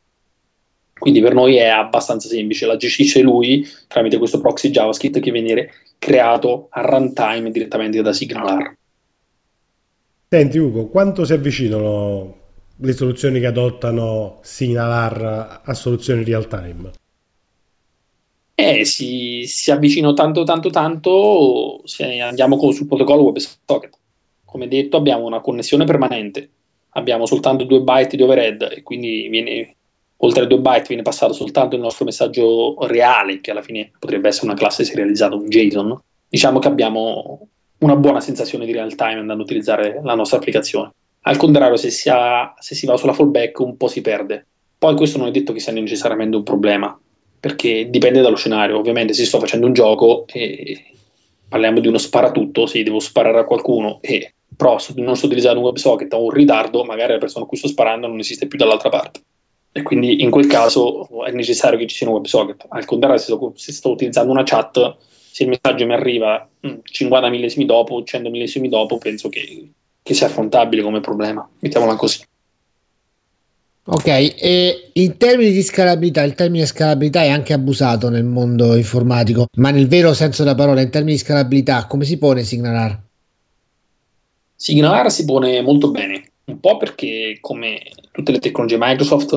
Quindi 0.98 1.20
per 1.20 1.34
noi 1.34 1.56
è 1.56 1.66
abbastanza 1.66 2.28
semplice, 2.28 2.66
la 2.66 2.76
gestisce 2.76 3.20
lui 3.20 3.66
tramite 3.86 4.18
questo 4.18 4.40
proxy 4.40 4.70
JavaScript 4.70 5.20
che 5.20 5.30
viene 5.30 5.70
creato 5.98 6.68
a 6.70 6.80
runtime 6.80 7.50
direttamente 7.50 8.00
da 8.00 8.12
SignalR. 8.12 8.76
Senti 10.28 10.58
Ugo, 10.58 10.88
quanto 10.88 11.24
si 11.24 11.32
avvicinano 11.32 12.34
le 12.76 12.92
soluzioni 12.92 13.40
che 13.40 13.46
adottano 13.46 14.38
SignalR 14.42 15.62
a 15.64 15.74
soluzioni 15.74 16.24
real 16.24 16.46
time? 16.46 16.90
Eh, 18.54 18.84
si, 18.86 19.44
si 19.46 19.70
avvicina 19.70 20.12
tanto, 20.14 20.44
tanto, 20.44 20.70
tanto, 20.70 21.82
andiamo 21.98 22.56
con, 22.56 22.72
sul 22.72 22.86
protocollo 22.86 23.24
WebSocket. 23.24 23.98
Come 24.56 24.68
detto, 24.68 24.96
abbiamo 24.96 25.26
una 25.26 25.42
connessione 25.42 25.84
permanente, 25.84 26.48
abbiamo 26.92 27.26
soltanto 27.26 27.64
2 27.64 27.82
byte 27.82 28.16
di 28.16 28.22
overhead 28.22 28.72
e 28.74 28.82
quindi 28.82 29.28
viene, 29.28 29.76
oltre 30.16 30.44
a 30.44 30.46
2 30.46 30.58
byte 30.60 30.86
viene 30.88 31.02
passato 31.02 31.34
soltanto 31.34 31.76
il 31.76 31.82
nostro 31.82 32.06
messaggio 32.06 32.74
reale, 32.86 33.42
che 33.42 33.50
alla 33.50 33.60
fine 33.60 33.90
potrebbe 33.98 34.28
essere 34.28 34.46
una 34.46 34.54
classe 34.54 34.82
serializzata, 34.84 35.34
un 35.34 35.46
JSON. 35.46 36.00
Diciamo 36.26 36.58
che 36.58 36.68
abbiamo 36.68 37.48
una 37.80 37.96
buona 37.96 38.20
sensazione 38.20 38.64
di 38.64 38.72
real 38.72 38.94
time 38.94 39.18
andando 39.18 39.42
a 39.42 39.44
utilizzare 39.44 40.00
la 40.02 40.14
nostra 40.14 40.38
applicazione. 40.38 40.92
Al 41.20 41.36
contrario, 41.36 41.76
se 41.76 41.90
si, 41.90 42.08
ha, 42.08 42.54
se 42.58 42.74
si 42.74 42.86
va 42.86 42.96
sulla 42.96 43.12
fallback 43.12 43.58
un 43.58 43.76
po' 43.76 43.88
si 43.88 44.00
perde. 44.00 44.46
Poi 44.78 44.96
questo 44.96 45.18
non 45.18 45.26
è 45.26 45.32
detto 45.32 45.52
che 45.52 45.60
sia 45.60 45.74
necessariamente 45.74 46.38
un 46.38 46.44
problema, 46.44 46.98
perché 47.38 47.90
dipende 47.90 48.22
dallo 48.22 48.36
scenario. 48.36 48.78
Ovviamente 48.78 49.12
se 49.12 49.26
sto 49.26 49.38
facendo 49.38 49.66
un 49.66 49.74
gioco 49.74 50.24
e 50.32 50.82
parliamo 51.48 51.80
di 51.80 51.88
uno 51.88 51.98
sparatutto, 51.98 52.66
se 52.66 52.82
devo 52.82 52.98
sparare 52.98 53.38
a 53.38 53.44
qualcuno 53.44 53.98
e 54.00 54.34
però 54.56 54.78
non 54.96 55.16
sto 55.16 55.26
utilizzando 55.26 55.58
un 55.58 55.66
WebSocket 55.66 56.12
o 56.14 56.24
un 56.24 56.30
ritardo, 56.30 56.84
magari 56.84 57.12
la 57.12 57.18
persona 57.18 57.44
a 57.44 57.48
cui 57.48 57.58
sto 57.58 57.68
sparando 57.68 58.06
non 58.06 58.18
esiste 58.18 58.46
più 58.46 58.58
dall'altra 58.58 58.88
parte. 58.88 59.20
E 59.72 59.82
quindi 59.82 60.22
in 60.22 60.30
quel 60.30 60.46
caso 60.46 61.24
è 61.24 61.30
necessario 61.32 61.78
che 61.78 61.86
ci 61.86 61.96
sia 61.96 62.08
un 62.08 62.14
WebSocket. 62.14 62.64
Al 62.68 62.86
contrario, 62.86 63.18
se 63.18 63.24
sto, 63.24 63.52
se 63.54 63.72
sto 63.72 63.90
utilizzando 63.90 64.32
una 64.32 64.44
chat, 64.44 64.96
se 65.30 65.42
il 65.42 65.50
messaggio 65.50 65.84
mi 65.84 65.92
arriva 65.92 66.48
50 66.82 67.28
mm, 67.28 67.30
millesimi 67.30 67.66
dopo, 67.66 68.02
100 68.02 68.30
millesimi 68.30 68.70
dopo, 68.70 68.96
penso 68.96 69.28
che, 69.28 69.70
che 70.02 70.14
sia 70.14 70.28
affrontabile 70.28 70.82
come 70.82 71.00
problema. 71.00 71.46
Mettiamola 71.58 71.96
così. 71.96 72.20
Ok, 73.88 74.06
e 74.08 74.90
in 74.94 75.16
termini 75.16 75.52
di 75.52 75.62
scalabilità, 75.62 76.24
il 76.24 76.34
termine 76.34 76.66
scalabilità 76.66 77.22
è 77.22 77.28
anche 77.28 77.52
abusato 77.52 78.08
nel 78.08 78.24
mondo 78.24 78.74
informatico, 78.74 79.46
ma 79.58 79.70
nel 79.70 79.86
vero 79.86 80.12
senso 80.12 80.42
della 80.42 80.56
parola, 80.56 80.80
in 80.80 80.90
termini 80.90 81.12
di 81.12 81.22
scalabilità, 81.22 81.86
come 81.86 82.04
si 82.04 82.18
pone 82.18 82.42
Signalar? 82.42 83.00
Signalar 84.56 85.10
si 85.12 85.24
pone 85.24 85.62
molto 85.62 85.92
bene, 85.92 86.30
un 86.46 86.58
po' 86.58 86.78
perché 86.78 87.38
come 87.40 87.80
tutte 88.10 88.32
le 88.32 88.40
tecnologie 88.40 88.76
Microsoft 88.76 89.32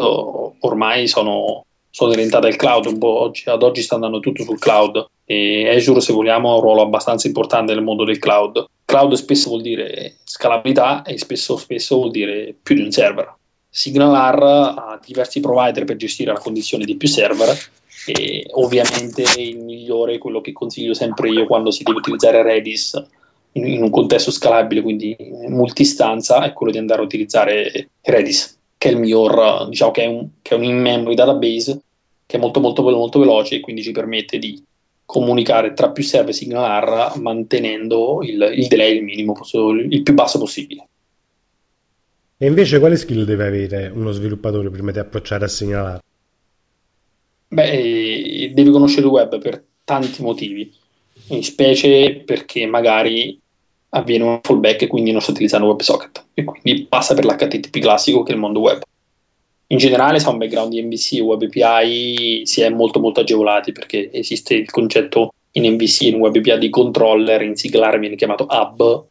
ormai 0.61 1.07
sono 1.07 1.65
sono 1.91 2.11
orientate 2.11 2.47
al 2.47 2.55
cloud, 2.55 2.97
oggi, 3.01 3.49
ad 3.49 3.63
oggi 3.63 3.81
sta 3.81 3.95
andando 3.95 4.19
tutto 4.19 4.43
sul 4.43 4.59
cloud 4.59 5.05
e 5.25 5.69
Azure 5.75 6.01
se 6.01 6.13
vogliamo 6.13 6.51
ha 6.51 6.55
un 6.55 6.61
ruolo 6.61 6.81
abbastanza 6.81 7.27
importante 7.27 7.73
nel 7.73 7.83
mondo 7.83 8.03
del 8.03 8.19
cloud. 8.19 8.65
Cloud 8.85 9.13
spesso 9.13 9.49
vuol 9.49 9.61
dire 9.61 10.17
scalabilità 10.23 11.03
e 11.03 11.17
spesso, 11.17 11.57
spesso 11.57 11.95
vuol 11.95 12.11
dire 12.11 12.55
più 12.61 12.75
di 12.75 12.81
un 12.81 12.91
server. 12.91 13.37
SignalR 13.79 14.43
ha 14.43 14.99
diversi 15.05 15.39
provider 15.39 15.85
per 15.85 15.95
gestire 15.95 16.33
la 16.33 16.39
condizione 16.39 16.83
di 16.83 16.97
più 16.97 17.07
server 17.07 17.57
e 18.05 18.45
ovviamente 18.51 19.23
il 19.37 19.57
migliore, 19.59 20.17
quello 20.17 20.41
che 20.41 20.51
consiglio 20.51 20.93
sempre 20.93 21.29
io 21.29 21.45
quando 21.45 21.71
si 21.71 21.83
deve 21.83 21.99
utilizzare 21.99 22.43
Redis 22.43 23.01
in, 23.53 23.65
in 23.65 23.81
un 23.81 23.89
contesto 23.89 24.31
scalabile, 24.31 24.81
quindi 24.81 25.15
multistanza, 25.47 26.43
è 26.43 26.51
quello 26.51 26.73
di 26.73 26.77
andare 26.77 26.99
a 26.99 27.05
utilizzare 27.05 27.91
Redis 28.01 28.57
che 28.77 28.89
è 28.89 28.91
il 28.91 28.97
miglior, 28.97 29.69
diciamo 29.69 29.91
che 29.91 30.03
è 30.03 30.07
un, 30.07 30.27
che 30.41 30.55
è 30.55 30.57
un 30.57 30.63
in-memory 30.65 31.15
database 31.15 31.81
che 32.25 32.35
è 32.35 32.39
molto 32.39 32.59
molto 32.59 32.81
molto 32.81 33.19
veloce 33.19 33.55
e 33.55 33.59
quindi 33.61 33.81
ci 33.81 33.91
permette 33.91 34.39
di 34.39 34.61
comunicare 35.05 35.73
tra 35.73 35.89
più 35.91 36.03
server 36.03 36.33
SignalR 36.33 37.17
mantenendo 37.19 38.19
il, 38.23 38.51
il 38.55 38.67
delay 38.67 38.97
il 38.97 39.03
minimo, 39.03 39.39
il 39.89 40.01
più 40.03 40.13
basso 40.13 40.37
possibile. 40.37 40.87
E 42.41 42.45
invece 42.45 42.79
quale 42.79 42.95
skill 42.95 43.25
deve 43.25 43.47
avere 43.47 43.91
uno 43.93 44.11
sviluppatore 44.11 44.69
prima 44.69 44.91
di 44.91 44.99
approcciare 44.99 45.43
a 45.43 45.49
SignalR? 45.49 45.99
Beh, 47.49 48.51
deve 48.53 48.71
conoscere 48.71 49.01
il 49.01 49.11
web 49.11 49.41
per 49.41 49.61
tanti 49.83 50.21
motivi, 50.21 50.73
in 51.27 51.43
specie 51.43 52.23
perché 52.25 52.65
magari 52.65 53.37
avviene 53.89 54.23
un 54.23 54.39
fallback 54.41 54.83
e 54.83 54.87
quindi 54.87 55.11
non 55.11 55.19
sto 55.19 55.31
utilizzando 55.31 55.67
WebSocket 55.67 56.27
e 56.33 56.45
quindi 56.45 56.85
passa 56.85 57.13
per 57.13 57.25
l'HTTP 57.25 57.77
classico 57.79 58.23
che 58.23 58.31
è 58.31 58.35
il 58.35 58.39
mondo 58.39 58.61
web. 58.61 58.83
In 59.67 59.77
generale, 59.77 60.19
se 60.19 60.27
ha 60.27 60.31
un 60.31 60.37
background 60.37 60.71
di 60.71 60.81
MVC 60.81 61.19
o 61.21 61.25
Web 61.25 61.41
API 61.43 62.43
si 62.45 62.61
è 62.61 62.69
molto 62.69 63.01
molto 63.01 63.19
agevolati 63.19 63.73
perché 63.73 64.13
esiste 64.13 64.53
il 64.53 64.71
concetto 64.71 65.33
in 65.51 65.69
MVC, 65.73 66.03
in 66.03 66.15
Web 66.15 66.37
API 66.37 66.57
di 66.57 66.69
controller, 66.69 67.41
in 67.41 67.57
siglar 67.57 67.99
viene 67.99 68.15
chiamato 68.15 68.47
hub, 68.49 69.05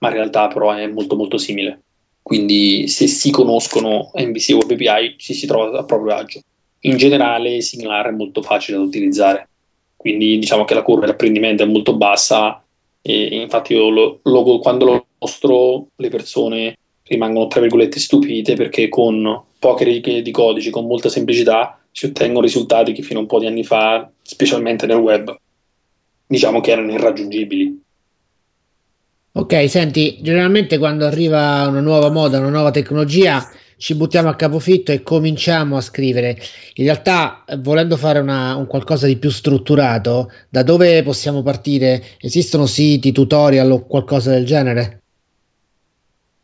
ma 0.00 0.08
in 0.08 0.14
realtà 0.14 0.48
però 0.48 0.70
è 0.72 0.86
molto 0.86 1.16
molto 1.16 1.38
simile. 1.38 1.78
Quindi 2.24 2.88
se 2.88 3.06
si 3.06 3.30
conoscono 3.30 4.10
MVC 4.14 4.54
o 4.54 4.60
API 4.60 5.16
ci 5.18 5.34
si 5.34 5.46
trova 5.46 5.78
a 5.78 5.84
proprio 5.84 6.14
agio. 6.14 6.40
In 6.80 6.96
generale 6.96 7.60
Siglar 7.60 8.06
è 8.06 8.12
molto 8.12 8.40
facile 8.40 8.78
da 8.78 8.82
utilizzare, 8.82 9.46
quindi 9.94 10.38
diciamo 10.38 10.64
che 10.64 10.72
la 10.72 10.80
curva 10.80 11.04
di 11.04 11.10
apprendimento 11.10 11.64
è 11.64 11.66
molto 11.66 11.94
bassa 11.94 12.64
e 13.02 13.42
infatti 13.42 13.74
io 13.74 13.90
lo, 13.90 14.20
lo, 14.22 14.58
quando 14.58 14.84
lo 14.86 15.06
mostro 15.18 15.88
le 15.96 16.08
persone 16.08 16.78
rimangono 17.02 17.46
tra 17.46 17.60
virgolette 17.60 18.00
stupite 18.00 18.54
perché 18.54 18.88
con 18.88 19.42
poche 19.58 19.84
righe 19.84 20.22
di 20.22 20.30
codice, 20.30 20.70
con 20.70 20.86
molta 20.86 21.10
semplicità, 21.10 21.78
si 21.90 22.06
ottengono 22.06 22.40
risultati 22.40 22.92
che 22.94 23.02
fino 23.02 23.18
a 23.18 23.22
un 23.22 23.28
po' 23.28 23.38
di 23.38 23.46
anni 23.46 23.64
fa, 23.64 24.10
specialmente 24.22 24.86
nel 24.86 24.96
web, 24.96 25.38
diciamo 26.26 26.62
che 26.62 26.70
erano 26.70 26.92
irraggiungibili. 26.92 27.83
Ok, 29.36 29.68
senti, 29.68 30.18
generalmente 30.20 30.78
quando 30.78 31.06
arriva 31.06 31.66
una 31.66 31.80
nuova 31.80 32.08
moda, 32.08 32.38
una 32.38 32.50
nuova 32.50 32.70
tecnologia, 32.70 33.44
ci 33.78 33.96
buttiamo 33.96 34.28
a 34.28 34.36
capofitto 34.36 34.92
e 34.92 35.02
cominciamo 35.02 35.76
a 35.76 35.80
scrivere. 35.80 36.38
In 36.74 36.84
realtà, 36.84 37.44
volendo 37.58 37.96
fare 37.96 38.20
una, 38.20 38.54
un 38.54 38.68
qualcosa 38.68 39.08
di 39.08 39.16
più 39.16 39.30
strutturato, 39.30 40.30
da 40.48 40.62
dove 40.62 41.02
possiamo 41.02 41.42
partire? 41.42 42.00
Esistono 42.20 42.66
siti, 42.66 43.10
tutorial 43.10 43.72
o 43.72 43.84
qualcosa 43.86 44.30
del 44.30 44.44
genere? 44.44 45.02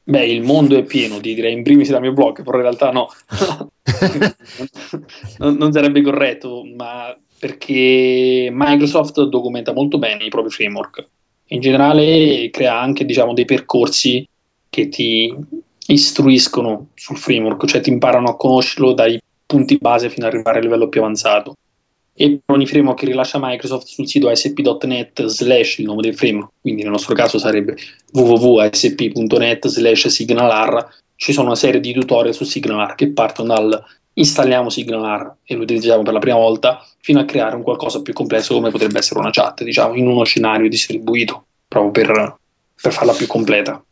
Beh, 0.02 0.26
il 0.26 0.42
mondo 0.42 0.76
è 0.76 0.82
pieno, 0.82 1.20
ti 1.20 1.32
direi 1.32 1.52
in 1.52 1.62
primis 1.62 1.90
dal 1.90 2.00
mio 2.00 2.12
blog, 2.12 2.42
però 2.42 2.56
in 2.56 2.62
realtà 2.62 2.90
no, 2.90 3.06
non, 5.38 5.54
non 5.54 5.70
sarebbe 5.70 6.02
corretto, 6.02 6.64
ma 6.64 7.16
perché 7.38 8.48
Microsoft 8.50 9.22
documenta 9.28 9.72
molto 9.72 9.98
bene 9.98 10.24
i 10.24 10.28
propri 10.28 10.50
framework. 10.50 11.08
In 11.52 11.60
generale 11.60 12.48
crea 12.50 12.80
anche 12.80 13.04
diciamo, 13.04 13.34
dei 13.34 13.44
percorsi 13.44 14.26
che 14.68 14.88
ti 14.88 15.34
istruiscono 15.86 16.88
sul 16.94 17.16
framework, 17.16 17.66
cioè 17.66 17.80
ti 17.80 17.90
imparano 17.90 18.28
a 18.28 18.36
conoscerlo 18.36 18.92
dai 18.92 19.20
punti 19.46 19.76
base 19.78 20.10
fino 20.10 20.26
ad 20.26 20.32
arrivare 20.32 20.58
al 20.58 20.64
livello 20.64 20.88
più 20.88 21.00
avanzato. 21.00 21.56
E 22.14 22.40
per 22.44 22.54
ogni 22.54 22.66
framework 22.66 22.98
che 22.98 23.06
rilascia 23.06 23.38
Microsoft 23.40 23.86
sul 23.86 24.06
sito 24.06 24.28
asp.net 24.28 25.24
slash 25.26 25.78
il 25.78 25.86
nome 25.86 26.02
del 26.02 26.14
framework, 26.14 26.52
quindi 26.60 26.82
nel 26.82 26.92
nostro 26.92 27.14
caso 27.14 27.38
sarebbe 27.38 27.76
www.asp.net 28.12 29.66
slash 29.66 30.06
signalar, 30.06 30.88
ci 31.16 31.32
sono 31.32 31.46
una 31.46 31.56
serie 31.56 31.80
di 31.80 31.92
tutorial 31.92 32.34
su 32.34 32.44
signalar 32.44 32.94
che 32.94 33.10
partono 33.10 33.54
dal 33.54 33.84
installiamo 34.20 34.68
signalar 34.68 35.36
e 35.44 35.54
lo 35.54 35.62
utilizziamo 35.62 36.02
per 36.02 36.12
la 36.12 36.18
prima 36.18 36.36
volta 36.36 36.86
fino 37.00 37.20
a 37.20 37.24
creare 37.24 37.56
un 37.56 37.62
qualcosa 37.62 38.02
più 38.02 38.12
complesso 38.12 38.54
come 38.54 38.70
potrebbe 38.70 38.98
essere 38.98 39.18
una 39.18 39.30
chat, 39.30 39.64
diciamo, 39.64 39.94
in 39.94 40.06
uno 40.06 40.24
scenario 40.24 40.68
distribuito, 40.68 41.46
proprio 41.66 41.90
per, 41.90 42.36
per 42.80 42.92
farla 42.92 43.12
più 43.12 43.26
completa. 43.26 43.82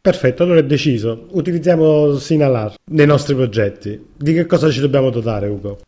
Perfetto, 0.00 0.42
allora 0.42 0.60
è 0.60 0.64
deciso. 0.64 1.26
Utilizziamo 1.32 2.16
Sinalar 2.16 2.74
nei 2.92 3.06
nostri 3.06 3.34
progetti. 3.34 4.00
Di 4.16 4.32
che 4.32 4.46
cosa 4.46 4.70
ci 4.70 4.80
dobbiamo 4.80 5.10
dotare, 5.10 5.48
Ugo? 5.48 5.80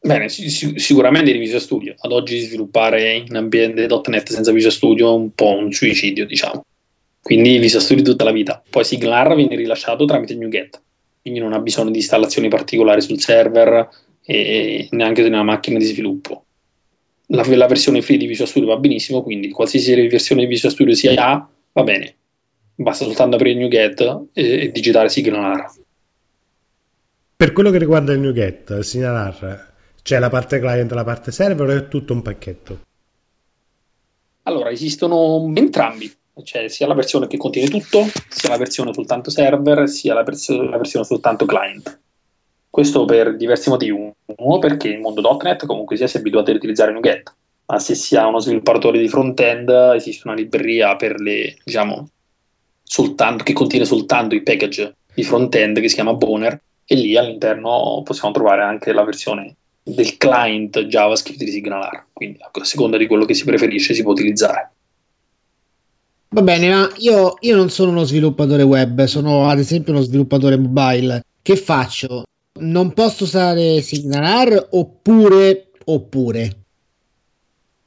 Bene, 0.00 0.28
sic- 0.28 0.78
sicuramente 0.78 1.32
di 1.32 1.38
Visual 1.38 1.62
Studio. 1.62 1.94
Ad 1.98 2.12
oggi 2.12 2.38
sviluppare 2.40 3.24
in 3.26 3.36
ambiente 3.36 3.86
.NET 3.86 4.30
senza 4.30 4.52
Visual 4.52 4.72
Studio 4.72 5.08
è 5.08 5.16
un 5.16 5.32
po' 5.32 5.56
un 5.56 5.72
suicidio, 5.72 6.26
diciamo. 6.26 6.64
Quindi 7.22 7.58
Visual 7.58 7.82
Studio 7.82 8.04
tutta 8.04 8.24
la 8.24 8.32
vita. 8.32 8.62
Poi 8.68 8.84
Siglar 8.84 9.34
viene 9.34 9.56
rilasciato 9.56 10.04
tramite 10.04 10.34
NuGet, 10.34 10.80
quindi 11.28 11.38
non 11.38 11.52
ha 11.52 11.60
bisogno 11.60 11.90
di 11.90 11.98
installazioni 11.98 12.48
particolari 12.48 13.00
sul 13.00 13.20
server 13.20 13.88
e 14.22 14.88
neanche 14.90 15.22
nella 15.22 15.42
macchina 15.42 15.78
di 15.78 15.84
sviluppo. 15.84 16.44
La, 17.26 17.44
la 17.46 17.66
versione 17.66 18.02
free 18.02 18.16
di 18.16 18.26
Visual 18.26 18.48
Studio 18.48 18.68
va 18.68 18.76
benissimo, 18.76 19.22
quindi 19.22 19.50
qualsiasi 19.50 19.94
versione 20.08 20.42
di 20.42 20.48
Visual 20.48 20.72
Studio 20.72 20.94
sia 20.94 21.14
ha, 21.14 21.48
va 21.72 21.82
bene 21.82 22.14
basta 22.82 23.04
soltanto 23.04 23.36
aprire 23.36 23.58
il 23.58 23.64
NuGet 23.64 24.28
e, 24.32 24.62
e 24.62 24.70
digitare 24.70 25.08
signalar. 25.08 25.70
Per 27.36 27.52
quello 27.52 27.70
che 27.70 27.78
riguarda 27.78 28.12
il 28.12 28.20
NuGet, 28.20 28.70
il 28.70 28.84
signalar, 28.84 29.74
c'è 30.02 30.18
la 30.18 30.30
parte 30.30 30.58
client 30.58 30.90
e 30.90 30.94
la 30.94 31.04
parte 31.04 31.32
server 31.32 31.68
o 31.68 31.72
è 31.72 31.88
tutto 31.88 32.12
un 32.12 32.22
pacchetto? 32.22 32.80
Allora, 34.44 34.70
esistono 34.70 35.52
entrambi, 35.54 36.10
cioè 36.42 36.68
sia 36.68 36.86
la 36.86 36.94
versione 36.94 37.26
che 37.26 37.36
contiene 37.36 37.68
tutto, 37.68 38.06
sia 38.28 38.48
la 38.48 38.56
versione 38.56 38.92
soltanto 38.92 39.30
server, 39.30 39.88
sia 39.88 40.14
la, 40.14 40.22
pers- 40.22 40.48
la 40.50 40.76
versione 40.76 41.04
soltanto 41.04 41.46
client. 41.46 42.00
Questo 42.70 43.04
per 43.04 43.36
diversi 43.36 43.68
motivi. 43.70 44.12
Uno, 44.36 44.58
perché 44.58 44.88
il 44.88 45.00
mondo 45.00 45.38
.NET 45.42 45.66
comunque 45.66 45.96
sia 45.96 46.06
si 46.06 46.16
è 46.16 46.20
abituato 46.20 46.50
ad 46.50 46.56
utilizzare 46.56 46.92
NuGet, 46.92 47.34
ma 47.66 47.78
se 47.78 47.94
si 47.94 48.16
ha 48.16 48.26
uno 48.26 48.38
sviluppatore 48.38 48.98
di 48.98 49.08
front-end 49.08 49.68
esiste 49.94 50.28
una 50.28 50.36
libreria 50.36 50.96
le, 50.98 51.56
diciamo, 51.64 52.08
soltanto, 52.82 53.44
che 53.44 53.52
contiene 53.52 53.84
soltanto 53.84 54.34
i 54.34 54.42
package 54.42 54.96
di 55.14 55.22
front-end 55.24 55.80
che 55.80 55.88
si 55.88 55.94
chiama 55.94 56.14
Boner 56.14 56.60
e 56.84 56.94
lì 56.94 57.16
all'interno 57.16 58.00
possiamo 58.04 58.32
trovare 58.32 58.62
anche 58.62 58.92
la 58.92 59.04
versione 59.04 59.56
del 59.82 60.16
client 60.16 60.78
JavaScript 60.80 61.42
di 61.42 61.50
SignalR, 61.50 62.06
quindi 62.12 62.38
a 62.40 62.64
seconda 62.64 62.96
di 62.96 63.06
quello 63.06 63.24
che 63.24 63.34
si 63.34 63.44
preferisce 63.44 63.94
si 63.94 64.02
può 64.02 64.12
utilizzare. 64.12 64.70
Va 66.30 66.42
bene, 66.42 66.68
ma 66.68 66.88
io, 66.98 67.36
io 67.40 67.56
non 67.56 67.70
sono 67.70 67.90
uno 67.90 68.04
sviluppatore 68.04 68.62
web, 68.62 69.04
sono 69.04 69.48
ad 69.48 69.58
esempio 69.58 69.92
uno 69.92 70.02
sviluppatore 70.02 70.58
mobile. 70.58 71.24
Che 71.40 71.56
faccio? 71.56 72.24
Non 72.60 72.92
posso 72.92 73.24
usare 73.24 73.80
SignalR 73.80 74.68
oppure 74.72 75.70
oppure? 75.86 76.56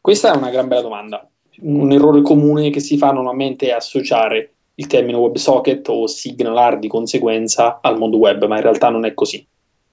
Questa 0.01 0.33
è 0.33 0.35
una 0.37 0.49
gran 0.49 0.67
bella 0.67 0.81
domanda. 0.81 1.29
Un 1.59 1.91
errore 1.91 2.23
comune 2.23 2.71
che 2.71 2.79
si 2.79 2.97
fa 2.97 3.11
normalmente 3.11 3.67
è 3.67 3.71
associare 3.73 4.53
il 4.73 4.87
termine 4.87 5.17
WebSocket 5.17 5.87
o 5.89 6.07
SignalR 6.07 6.79
di 6.79 6.87
conseguenza 6.87 7.77
al 7.79 7.99
mondo 7.99 8.17
web, 8.17 8.43
ma 8.45 8.55
in 8.55 8.63
realtà 8.63 8.89
non 8.89 9.05
è 9.05 9.13
così. 9.13 9.45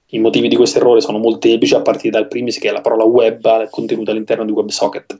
I 0.07 0.17
motivi 0.17 0.47
di 0.47 0.55
questo 0.55 0.79
errore 0.79 1.01
sono 1.01 1.19
molteplici, 1.19 1.75
a 1.75 1.83
partire 1.83 2.17
dal 2.17 2.27
primis 2.27 2.57
che 2.57 2.71
la 2.71 2.81
parola 2.81 3.03
web 3.03 3.45
è 3.47 3.69
contenuta 3.69 4.09
all'interno 4.09 4.43
di 4.43 4.51
WebSocket. 4.51 5.19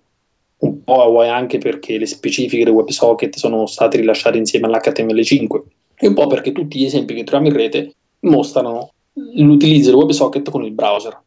Un 0.60 0.84
po' 0.84 1.22
anche 1.22 1.58
perché 1.58 1.98
le 1.98 2.06
specifiche 2.06 2.66
del 2.66 2.74
WebSocket 2.74 3.36
sono 3.38 3.66
state 3.66 3.98
rilasciate 3.98 4.38
insieme 4.38 4.68
all'HTML5 4.68 5.62
e 5.96 6.08
un 6.08 6.14
po' 6.14 6.28
perché 6.28 6.52
tutti 6.52 6.80
gli 6.80 6.86
esempi 6.86 7.14
che 7.14 7.24
troviamo 7.24 7.54
in 7.54 7.58
rete 7.58 7.94
mostrano 8.22 8.92
l'utilizzo 9.36 9.90
del 9.90 10.00
WebSocket 10.00 10.50
con 10.50 10.64
il 10.64 10.72
browser. 10.72 11.18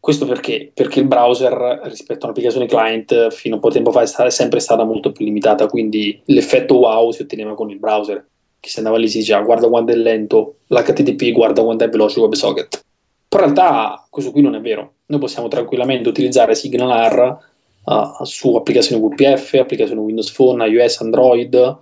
Questo 0.00 0.26
perché? 0.26 0.70
Perché 0.72 1.00
il 1.00 1.06
browser 1.06 1.80
rispetto 1.84 2.24
all'applicazione 2.24 2.66
client 2.66 3.30
fino 3.30 3.54
a 3.54 3.56
un 3.56 3.62
po' 3.62 3.68
di 3.68 3.74
tempo 3.74 3.90
fa 3.90 4.02
è, 4.02 4.30
sempre 4.30 4.60
stata 4.60 4.84
molto 4.84 5.12
più 5.12 5.24
limitata, 5.24 5.66
quindi 5.66 6.20
l'effetto 6.26 6.76
wow 6.76 7.10
si 7.10 7.22
otteneva 7.22 7.54
con 7.54 7.70
il 7.70 7.78
browser, 7.78 8.24
che 8.60 8.68
se 8.68 8.78
andava 8.78 8.96
lì 8.96 9.08
si 9.08 9.18
diceva 9.18 9.42
guarda 9.42 9.68
quanto 9.68 9.92
è 9.92 9.96
lento 9.96 10.58
l'HTTP, 10.68 11.32
guarda 11.32 11.62
quanto 11.62 11.84
è 11.84 11.88
veloce 11.88 12.20
WebSocket. 12.20 12.84
Però 13.28 13.44
in 13.44 13.54
realtà 13.54 14.06
questo 14.08 14.30
qui 14.30 14.40
non 14.40 14.54
è 14.54 14.60
vero, 14.60 14.92
noi 15.06 15.18
possiamo 15.18 15.48
tranquillamente 15.48 16.08
utilizzare 16.08 16.54
SignalR 16.54 17.38
uh, 17.84 18.24
su 18.24 18.54
applicazioni 18.54 19.02
VPF, 19.02 19.54
applicazioni 19.54 20.00
Windows 20.00 20.32
Phone, 20.32 20.66
iOS, 20.66 21.00
Android, 21.00 21.76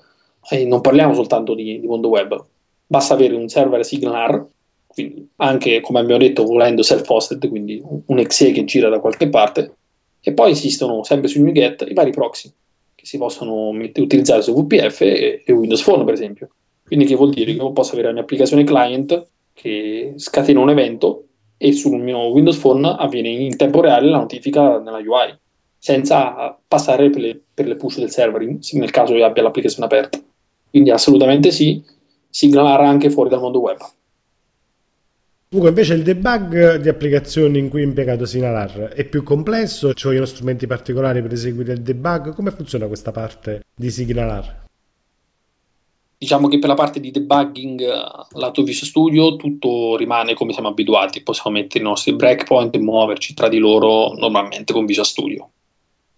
e 0.49 0.65
non 0.65 0.81
parliamo 0.81 1.15
soltanto 1.15 1.55
di, 1.55 1.81
di 1.81 1.87
mondo 1.87 2.09
web, 2.09 2.45
basta 2.87 3.15
avere 3.15 3.35
un 3.35 3.49
server 3.49 3.85
quindi 4.87 5.29
anche 5.37 5.81
come 5.81 6.01
abbiamo 6.01 6.23
detto 6.23 6.45
volendo 6.45 6.83
self-hosted, 6.83 7.49
quindi 7.49 7.83
un 8.07 8.19
exe 8.19 8.53
che 8.53 8.65
gira 8.65 8.89
da 8.89 8.99
qualche 8.99 9.29
parte, 9.29 9.75
e 10.21 10.33
poi 10.33 10.53
esistono 10.53 11.05
sempre 11.05 11.29
su 11.29 11.43
NuGet 11.43 11.87
i 11.89 11.93
vari 11.93 12.11
proxy 12.11 12.51
che 12.95 13.05
si 13.05 13.19
possono 13.19 13.73
met- 13.73 13.99
utilizzare 13.99 14.41
su 14.41 14.55
VPF 14.55 15.01
e, 15.03 15.43
e, 15.45 15.53
Windows 15.53 15.83
Phone 15.83 16.05
per 16.05 16.15
esempio. 16.15 16.49
Quindi 16.85 17.05
che 17.05 17.15
vuol 17.15 17.31
dire? 17.31 17.53
Che 17.53 17.59
io 17.59 17.73
posso 17.73 17.93
avere 17.93 18.09
la 18.09 18.15
mia 18.15 18.23
applicazione 18.23 18.65
client 18.65 19.27
che 19.53 20.15
scatena 20.17 20.61
un 20.61 20.71
evento 20.71 21.25
e 21.59 21.73
sul 21.73 22.01
mio 22.01 22.29
Windows 22.29 22.57
Phone 22.57 22.97
avviene 22.99 23.29
in 23.29 23.57
tempo 23.57 23.81
reale 23.81 24.09
la 24.09 24.19
notifica 24.19 24.79
nella 24.79 24.99
UI, 24.99 25.39
senza 25.79 26.59
passare 26.67 27.11
per 27.11 27.21
le, 27.21 27.41
per 27.53 27.67
le 27.67 27.77
push 27.77 27.99
del 27.99 28.11
server, 28.11 28.43
nel 28.73 28.91
caso 28.91 29.15
io 29.15 29.25
abbia 29.25 29.43
l'applicazione 29.43 29.87
aperta. 29.87 30.21
Quindi 30.71 30.91
assolutamente 30.91 31.51
sì, 31.51 31.83
signalarà 32.29 32.89
anche 32.89 33.11
fuori 33.11 33.31
dal 33.31 33.41
mondo 33.41 33.61
web. 33.61 33.79
Ugo, 35.49 35.69
invece 35.69 35.95
il 35.95 36.03
debug 36.03 36.77
di 36.77 36.89
applicazioni 36.89 37.59
in 37.59 37.69
cui 37.69 37.81
è 37.81 37.85
impiegato 37.85 38.27
Sinalar 38.27 38.89
è 38.89 39.05
più 39.05 39.23
complesso? 39.23 39.95
Ci 39.95 40.09
vogliono 40.09 40.27
strumenti 40.27 40.67
particolari 40.67 41.23
per 41.23 41.33
eseguire 41.33 41.73
il 41.73 41.83
debug? 41.83 42.35
Come 42.35 42.51
funziona 42.51 42.89
questa 42.89 43.13
parte 43.13 43.63
di 43.75 43.89
Signalar? 43.89 44.65
Diciamo 46.19 46.49
che 46.49 46.59
per 46.59 46.69
la 46.69 46.75
parte 46.75 46.99
di 46.99 47.11
debugging 47.11 47.81
lato 48.33 48.63
Visual 48.63 48.89
Studio 48.89 49.37
tutto 49.37 49.97
rimane 49.97 50.35
come 50.35 50.53
siamo 50.53 50.69
abituati, 50.69 51.23
possiamo 51.23 51.59
mettere 51.59 51.85
i 51.85 51.87
nostri 51.87 52.15
breakpoint 52.15 52.75
e 52.75 52.79
muoverci 52.79 53.35
tra 53.35 53.49
di 53.49 53.59
loro 53.59 54.15
normalmente 54.15 54.73
con 54.73 54.85
Visual 54.85 55.07
Studio. 55.07 55.51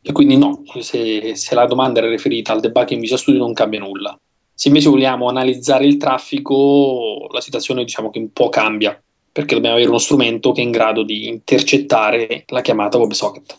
E 0.00 0.12
quindi 0.12 0.36
no, 0.36 0.62
se, 0.80 1.34
se 1.34 1.54
la 1.54 1.66
domanda 1.66 2.00
era 2.00 2.08
riferita 2.08 2.52
al 2.52 2.60
debugging 2.60 2.92
in 2.92 3.00
Visual 3.00 3.20
Studio 3.20 3.40
non 3.40 3.52
cambia 3.52 3.80
nulla. 3.80 4.18
Se 4.54 4.68
invece 4.68 4.88
vogliamo 4.88 5.28
analizzare 5.28 5.86
il 5.86 5.96
traffico, 5.96 7.28
la 7.30 7.40
situazione 7.40 7.84
diciamo 7.84 8.10
che 8.10 8.18
un 8.18 8.32
po' 8.32 8.48
cambia 8.48 9.00
perché 9.38 9.54
dobbiamo 9.54 9.76
avere 9.76 9.90
uno 9.90 10.00
strumento 10.00 10.50
che 10.50 10.62
è 10.62 10.64
in 10.64 10.72
grado 10.72 11.04
di 11.04 11.28
intercettare 11.28 12.42
la 12.48 12.60
chiamata 12.60 12.98
WebSocket. 12.98 13.56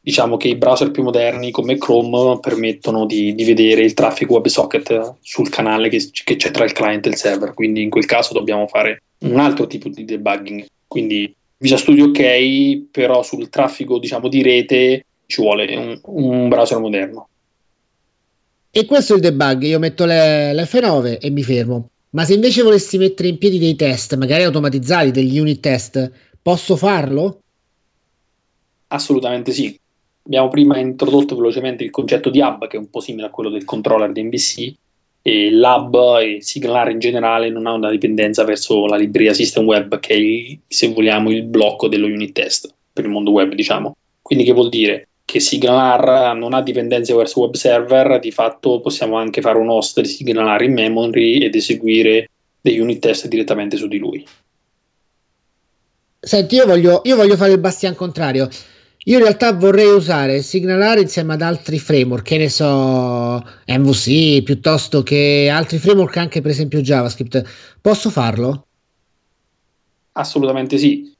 Diciamo 0.00 0.36
che 0.36 0.46
i 0.46 0.54
browser 0.54 0.92
più 0.92 1.02
moderni 1.02 1.50
come 1.50 1.76
Chrome 1.76 2.38
permettono 2.38 3.04
di, 3.04 3.34
di 3.34 3.42
vedere 3.42 3.82
il 3.82 3.94
traffico 3.94 4.34
WebSocket 4.34 5.14
sul 5.20 5.48
canale 5.48 5.88
che, 5.88 6.08
che, 6.24 6.36
c'è 6.36 6.52
tra 6.52 6.64
il 6.64 6.70
client 6.70 7.06
e 7.06 7.08
il 7.08 7.16
server, 7.16 7.52
quindi 7.52 7.82
in 7.82 7.90
quel 7.90 8.04
caso 8.04 8.32
dobbiamo 8.32 8.68
fare 8.68 9.02
un 9.20 9.40
altro 9.40 9.66
tipo 9.66 9.88
di 9.88 10.04
debugging. 10.04 10.66
Quindi 10.86 11.34
Visual 11.56 11.80
Studio 11.80 12.06
ok, 12.06 12.90
però 12.92 13.24
sul 13.24 13.48
traffico 13.48 13.98
diciamo, 13.98 14.28
di 14.28 14.42
rete 14.42 15.06
ci 15.32 15.40
vuole 15.40 15.74
un, 15.74 15.98
un 16.02 16.48
browser 16.48 16.78
moderno. 16.78 17.28
E 18.70 18.84
questo 18.84 19.14
è 19.14 19.16
il 19.16 19.22
debug, 19.22 19.62
io 19.62 19.78
metto 19.78 20.04
le, 20.04 20.52
l'F9 20.52 21.18
e 21.20 21.30
mi 21.30 21.42
fermo. 21.42 21.88
Ma 22.10 22.24
se 22.24 22.34
invece 22.34 22.62
volessi 22.62 22.98
mettere 22.98 23.28
in 23.28 23.38
piedi 23.38 23.58
dei 23.58 23.74
test, 23.74 24.16
magari 24.16 24.42
automatizzati, 24.42 25.10
degli 25.10 25.38
unit 25.38 25.60
test, 25.60 26.10
posso 26.42 26.76
farlo? 26.76 27.40
Assolutamente 28.88 29.52
sì. 29.52 29.78
Abbiamo 30.24 30.48
prima 30.48 30.78
introdotto 30.78 31.34
velocemente 31.34 31.82
il 31.82 31.90
concetto 31.90 32.28
di 32.28 32.40
hub, 32.40 32.66
che 32.66 32.76
è 32.76 32.80
un 32.80 32.90
po' 32.90 33.00
simile 33.00 33.26
a 33.26 33.30
quello 33.30 33.48
del 33.48 33.64
controller 33.64 34.12
di 34.12 34.22
NBC, 34.22 34.74
e 35.22 35.50
l'hub 35.50 36.18
e 36.20 36.42
Signalar 36.42 36.90
in 36.90 36.98
generale 36.98 37.48
non 37.48 37.66
ha 37.66 37.72
una 37.72 37.90
dipendenza 37.90 38.44
verso 38.44 38.86
la 38.86 38.96
libreria 38.96 39.32
System 39.32 39.64
Web, 39.64 39.98
che 39.98 40.12
è, 40.12 40.16
il, 40.16 40.58
se 40.68 40.92
vogliamo, 40.92 41.30
il 41.30 41.44
blocco 41.44 41.88
dello 41.88 42.06
unit 42.06 42.32
test 42.32 42.72
per 42.92 43.04
il 43.04 43.10
mondo 43.10 43.30
web, 43.30 43.54
diciamo. 43.54 43.96
Quindi 44.20 44.44
che 44.44 44.52
vuol 44.52 44.68
dire? 44.68 45.08
Che 45.32 45.40
SignalR 45.40 46.36
non 46.36 46.52
ha 46.52 46.60
dipendenze 46.60 47.14
verso 47.14 47.40
web 47.40 47.54
server, 47.54 48.18
di 48.20 48.30
fatto 48.30 48.82
possiamo 48.82 49.16
anche 49.16 49.40
fare 49.40 49.56
un 49.56 49.70
host 49.70 50.02
di 50.02 50.06
SignalR 50.06 50.60
in 50.60 50.74
memory 50.74 51.38
ed 51.38 51.54
eseguire 51.54 52.28
degli 52.60 52.78
unit 52.78 52.98
test 52.98 53.28
direttamente 53.28 53.78
su 53.78 53.88
di 53.88 53.96
lui. 53.96 54.26
Senti, 56.20 56.56
io 56.56 56.66
voglio, 56.66 57.00
io 57.04 57.16
voglio 57.16 57.36
fare 57.36 57.52
il 57.52 57.60
bastian 57.60 57.94
contrario. 57.94 58.46
Io 59.04 59.16
in 59.16 59.22
realtà 59.22 59.54
vorrei 59.54 59.90
usare 59.90 60.42
SignalR 60.42 60.98
insieme 60.98 61.32
ad 61.32 61.40
altri 61.40 61.78
framework, 61.78 62.26
che 62.26 62.36
ne 62.36 62.50
so, 62.50 63.42
MVC, 63.66 64.42
piuttosto 64.42 65.02
che 65.02 65.50
altri 65.50 65.78
framework, 65.78 66.14
anche 66.18 66.42
per 66.42 66.50
esempio 66.50 66.82
JavaScript. 66.82 67.42
Posso 67.80 68.10
farlo? 68.10 68.66
Assolutamente 70.12 70.76
sì 70.76 71.11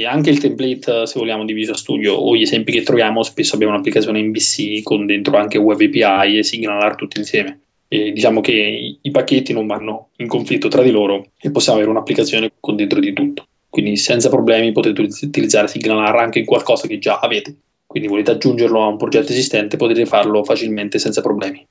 e 0.00 0.06
anche 0.06 0.30
il 0.30 0.38
template, 0.38 1.06
se 1.06 1.18
vogliamo, 1.18 1.44
di 1.44 1.52
Visual 1.52 1.76
Studio 1.76 2.14
o 2.14 2.34
gli 2.34 2.42
esempi 2.42 2.72
che 2.72 2.82
troviamo, 2.82 3.22
spesso 3.22 3.54
abbiamo 3.54 3.72
un'applicazione 3.74 4.22
MVC 4.22 4.82
con 4.82 5.06
dentro 5.06 5.36
anche 5.36 5.58
Web 5.58 5.80
API 5.80 6.38
e 6.38 6.42
Signalar 6.42 6.96
tutti 6.96 7.18
insieme. 7.18 7.60
E 7.88 8.12
diciamo 8.12 8.40
che 8.40 8.98
i, 9.00 9.10
pacchetti 9.10 9.52
non 9.52 9.66
vanno 9.66 10.08
in 10.16 10.26
conflitto 10.26 10.68
tra 10.68 10.82
di 10.82 10.90
loro 10.90 11.28
e 11.38 11.50
possiamo 11.50 11.78
avere 11.78 11.92
un'applicazione 11.92 12.52
con 12.58 12.76
dentro 12.76 12.98
di 12.98 13.12
tutto. 13.12 13.46
Quindi 13.68 13.96
senza 13.96 14.28
problemi 14.28 14.72
potete 14.72 15.00
utilizzare 15.00 15.68
Signalar 15.68 16.16
anche 16.16 16.38
in 16.38 16.44
qualcosa 16.44 16.86
che 16.86 16.98
già 16.98 17.18
avete. 17.18 17.54
Quindi 17.86 18.08
volete 18.08 18.32
aggiungerlo 18.32 18.82
a 18.82 18.88
un 18.88 18.96
progetto 18.96 19.32
esistente, 19.32 19.76
potete 19.76 20.06
farlo 20.06 20.42
facilmente 20.42 20.98
senza 20.98 21.20
problemi. 21.20 21.64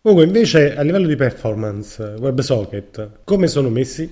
Comunque 0.00 0.26
invece 0.26 0.74
a 0.76 0.82
livello 0.82 1.06
di 1.06 1.16
performance, 1.16 2.16
WebSocket, 2.18 3.20
come 3.24 3.46
sono 3.46 3.68
messi? 3.68 4.10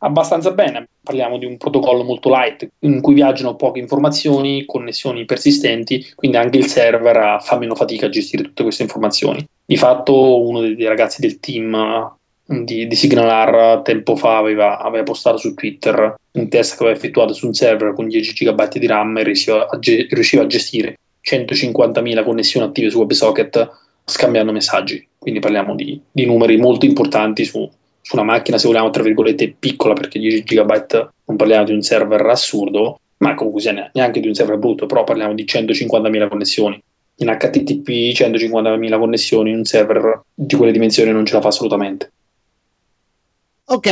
Abbastanza 0.00 0.50
bene. 0.52 0.88
Parliamo 1.02 1.38
di 1.38 1.46
un 1.46 1.56
protocollo 1.56 2.02
molto 2.04 2.28
light 2.28 2.68
in 2.80 3.00
cui 3.00 3.14
viaggiano 3.14 3.56
poche 3.56 3.78
informazioni, 3.78 4.64
connessioni 4.66 5.24
persistenti, 5.24 6.12
quindi 6.14 6.36
anche 6.36 6.58
il 6.58 6.66
server 6.66 7.40
fa 7.42 7.58
meno 7.58 7.74
fatica 7.74 8.06
a 8.06 8.10
gestire 8.10 8.42
tutte 8.42 8.62
queste 8.62 8.82
informazioni. 8.82 9.44
Di 9.64 9.76
fatto, 9.76 10.46
uno 10.46 10.60
dei, 10.60 10.86
ragazzi 10.86 11.20
del 11.20 11.40
team 11.40 12.14
di, 12.44 12.86
di 12.86 12.96
SignalR 12.96 13.82
tempo 13.82 14.16
fa 14.16 14.36
aveva, 14.36 14.78
aveva, 14.80 15.04
postato 15.04 15.36
su 15.36 15.54
Twitter 15.54 16.14
un 16.32 16.48
test 16.48 16.76
che 16.76 16.82
aveva 16.82 16.96
effettuato 16.96 17.32
su 17.32 17.46
un 17.46 17.54
server 17.54 17.94
con 17.94 18.08
10 18.08 18.44
GB 18.44 18.72
di 18.72 18.86
RAM 18.86 19.18
e 19.18 19.22
riusciva 19.22 19.68
a, 19.68 19.78
ge- 19.78 20.08
riusciva 20.10 20.42
a 20.42 20.46
gestire 20.46 20.96
150.000 21.22 22.24
connessioni 22.24 22.66
attive 22.66 22.90
su 22.90 22.98
WebSocket 22.98 23.70
scambiando 24.04 24.50
messaggi. 24.50 25.06
Quindi 25.16 25.38
parliamo 25.38 25.74
di, 25.76 26.00
di 26.10 26.26
numeri 26.26 26.56
molto 26.56 26.86
importanti 26.86 27.44
su, 27.44 27.70
su 28.02 28.16
una 28.16 28.24
macchina, 28.24 28.58
se 28.58 28.66
vogliamo, 28.66 28.90
tra 28.90 29.02
virgolette, 29.02 29.54
piccola, 29.58 29.94
perché 29.94 30.18
10 30.18 30.42
GB 30.42 31.08
non 31.26 31.36
parliamo 31.36 31.64
di 31.64 31.72
un 31.72 31.82
server 31.82 32.24
assurdo, 32.26 33.00
ma 33.18 33.34
comunque 33.34 33.90
neanche 33.92 34.20
di 34.20 34.28
un 34.28 34.34
server 34.34 34.58
brutto, 34.58 34.86
però 34.86 35.04
parliamo 35.04 35.34
di 35.34 35.44
150.000 35.44 36.28
connessioni. 36.28 36.82
In 37.16 37.28
HTTP 37.28 37.88
150.000 37.88 38.98
connessioni 38.98 39.52
un 39.52 39.64
server 39.64 40.22
di 40.34 40.56
quelle 40.56 40.72
dimensioni 40.72 41.12
non 41.12 41.26
ce 41.26 41.34
la 41.34 41.40
fa 41.42 41.48
assolutamente. 41.48 42.10
Ok, 43.66 43.86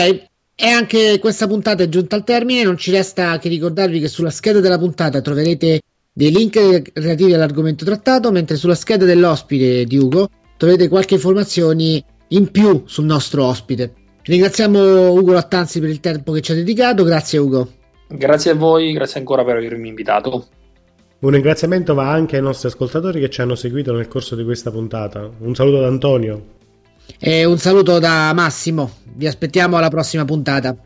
e 0.61 0.67
anche 0.67 1.19
questa 1.21 1.47
puntata 1.47 1.83
è 1.83 1.89
giunta 1.89 2.17
al 2.17 2.25
termine, 2.25 2.65
non 2.65 2.77
ci 2.77 2.91
resta 2.91 3.39
che 3.39 3.49
ricordarvi 3.49 4.01
che 4.01 4.09
sulla 4.09 4.31
scheda 4.31 4.61
della 4.61 4.79
puntata 4.79 5.21
troverete 5.21 5.83
dei 6.13 6.33
link 6.33 6.91
relativi 6.95 7.33
all'argomento 7.33 7.85
trattato, 7.85 8.33
mentre 8.33 8.57
sulla 8.57 8.75
scheda 8.75 9.05
dell'ospite 9.05 9.85
di 9.85 9.97
Ugo 9.99 10.29
troverete 10.57 10.89
qualche 10.89 11.15
informazione 11.15 12.03
in 12.29 12.51
più 12.51 12.83
sul 12.87 13.05
nostro 13.05 13.45
ospite. 13.45 13.93
Ringraziamo 14.29 15.11
Ugo 15.13 15.33
Lattanzi 15.33 15.81
per 15.81 15.89
il 15.89 16.01
tempo 16.01 16.33
che 16.33 16.43
ci 16.43 16.53
ha 16.53 16.55
dedicato, 16.55 17.03
grazie 17.03 17.39
Ugo. 17.39 17.73
Grazie 18.09 18.51
a 18.51 18.55
voi, 18.55 18.93
grazie 18.93 19.21
ancora 19.21 19.43
per 19.43 19.57
avermi 19.57 19.89
invitato. 19.89 20.49
Un 21.21 21.31
ringraziamento 21.31 21.95
va 21.95 22.11
anche 22.11 22.37
ai 22.37 22.43
nostri 22.43 22.69
ascoltatori 22.69 23.21
che 23.21 23.31
ci 23.31 23.41
hanno 23.41 23.55
seguito 23.55 23.95
nel 23.95 24.07
corso 24.07 24.37
di 24.37 24.45
questa 24.45 24.71
puntata. 24.71 25.31
Un 25.39 25.55
saluto 25.55 25.81
da 25.81 25.87
Antonio. 25.87 26.45
E 27.19 27.47
un 27.47 27.57
saluto 27.57 27.99
da 27.99 28.31
Massimo. 28.35 28.91
Vi 29.15 29.27
aspettiamo 29.27 29.79
alla 29.79 29.89
prossima 29.89 30.27
puntata. 30.27 30.77